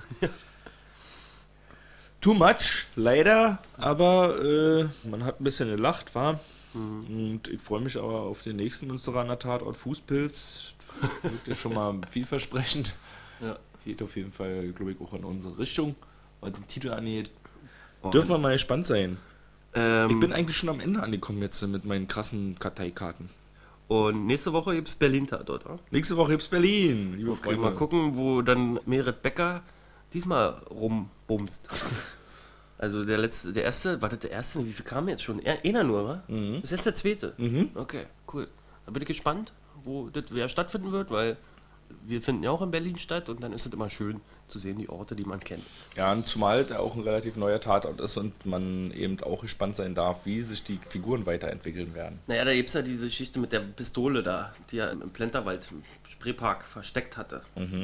Too 2.21 2.35
much, 2.35 2.87
leider, 2.97 3.59
aber 3.77 4.43
äh, 4.43 4.89
man 5.09 5.25
hat 5.25 5.41
ein 5.41 5.45
bisschen 5.45 5.69
gelacht, 5.69 6.15
war. 6.15 6.41
Und 6.75 7.49
ich 7.49 7.61
freue 7.61 7.81
mich 7.81 7.97
aber 7.97 8.23
auf 8.23 8.43
den 8.43 8.57
nächsten 8.57 8.87
Münsteraner 8.87 9.39
Tatort 9.39 9.77
Fußpilz. 9.77 10.75
Wirklich 11.23 11.59
schon 11.59 11.75
mal 11.75 11.95
vielversprechend. 12.11 12.95
Ja. 13.41 13.59
Geht 13.85 14.03
auf 14.03 14.17
jeden 14.17 14.33
Fall, 14.33 14.73
glaube 14.73 14.93
ich, 14.93 15.01
auch 15.01 15.15
in 15.15 15.25
unsere 15.25 15.59
Richtung. 15.59 15.95
Was 16.41 16.53
den 16.53 16.67
Titel 16.67 16.91
angeht, 16.91 17.31
dürfen 18.13 18.31
wir 18.31 18.39
mal 18.39 18.53
gespannt 18.53 18.87
sein. 18.87 19.17
Ähm, 19.77 20.11
Ich 20.11 20.19
bin 20.21 20.33
eigentlich 20.33 20.57
schon 20.57 20.69
am 20.71 20.81
Ende 20.81 21.03
angekommen 21.03 21.41
jetzt 21.43 21.63
mit 21.67 21.85
meinen 21.85 22.09
krassen 22.09 22.57
Karteikarten. 22.59 23.29
und 23.89 24.27
nächste 24.27 24.53
Woche 24.53 24.75
gibt 24.75 24.89
es 24.89 24.97
Berlin-Tatort, 24.97 25.65
oder? 25.67 25.79
Nächste 25.93 26.17
Woche 26.17 26.31
gibt's 26.33 26.49
Berlin, 26.49 27.15
liebe 27.17 27.31
Okay, 27.31 27.43
Freunde. 27.45 27.61
mal 27.63 27.75
gucken, 27.75 28.17
wo 28.17 28.43
dann 28.43 28.81
Merit 28.87 29.23
Becker 29.23 29.63
diesmal 30.13 30.51
rumbumst. 30.71 31.69
Also 32.79 33.07
der 33.07 33.17
letzte, 33.17 33.55
der 33.55 33.65
erste, 33.65 34.03
war 34.03 34.11
das 34.11 34.19
der 34.19 34.33
erste? 34.33 34.63
Wie 34.67 34.71
viel 34.71 34.85
kam 34.85 35.09
jetzt 35.09 35.23
schon? 35.25 35.39
Er- 35.43 35.65
Einer 35.65 35.83
nur, 35.83 36.07
wa? 36.07 36.23
Mhm. 36.29 36.57
Das 36.61 36.65
ist 36.65 36.71
jetzt 36.73 36.85
der 36.85 36.95
zweite. 36.95 37.33
Okay, 37.75 38.05
cool. 38.35 38.49
Da 38.85 38.93
bin 38.93 39.01
ich 39.01 39.09
gespannt, 39.09 39.55
wo 39.83 40.11
das 40.11 40.25
wer 40.29 40.47
stattfinden 40.51 40.93
wird, 40.93 41.11
weil 41.11 41.39
wir 42.07 42.23
finden 42.23 42.43
ja 42.45 42.51
auch 42.51 42.63
in 42.63 42.71
Berlin 42.71 42.99
statt 42.99 43.29
und 43.29 43.43
dann 43.43 43.53
ist 43.53 43.67
es 43.67 43.73
immer 43.73 43.91
schön 43.91 44.21
zu 44.47 44.59
sehen, 44.59 44.79
die 44.79 44.89
Orte, 44.89 45.17
die 45.17 45.25
man 45.25 45.41
kennt. 45.41 45.65
Ja, 45.97 46.13
und 46.13 46.27
zumal 46.27 46.65
der 46.65 46.81
auch 46.81 46.95
ein 46.95 47.03
relativ 47.03 47.37
neuer 47.37 47.61
Tatort 47.61 48.01
ist 48.01 48.17
und 48.17 48.47
man 48.47 48.93
eben 48.93 49.21
auch 49.23 49.41
gespannt 49.43 49.75
sein 49.77 49.95
darf, 49.95 50.25
wie 50.27 50.41
sich 50.41 50.63
die 50.63 50.79
Figuren 50.87 51.27
weiterentwickeln 51.27 51.95
werden. 51.95 52.21
Naja, 52.29 52.45
da 52.45 52.55
gibt 52.55 52.69
es 52.69 52.75
ja 52.75 52.83
diese 52.83 53.07
Geschichte 53.07 53.39
mit 53.41 53.51
der 53.53 53.61
Pistole 53.61 54.23
da, 54.23 54.53
die 54.71 54.79
er 54.79 54.93
im 54.93 55.11
Plenterwald 55.11 55.69
im 55.73 55.83
Spreepark 56.09 56.65
versteckt 56.65 57.17
hatte. 57.17 57.43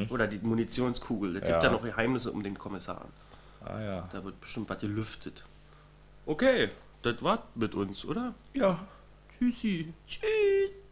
Oder 0.09 0.26
die 0.28 0.38
Munitionskugel. 0.38 1.37
Es 1.37 1.42
Ja. 1.42 1.49
gibt 1.52 1.64
ja 1.64 1.71
noch 1.73 1.82
Geheimnisse 1.82 2.30
um 2.30 2.42
den 2.42 2.56
Kommissar. 2.56 3.06
Ah 3.64 3.80
ja. 3.80 4.09
Da 4.12 4.25
wird 4.25 4.40
bestimmt 4.40 4.68
was 4.71 4.80
gelüftet. 4.80 5.44
Okay, 6.26 6.71
das 7.02 7.23
war's 7.23 7.40
mit 7.56 7.75
uns, 7.75 8.04
oder? 8.04 8.35
Ja. 8.54 8.87
Tschüssi. 9.38 9.92
Tschüss. 10.06 10.82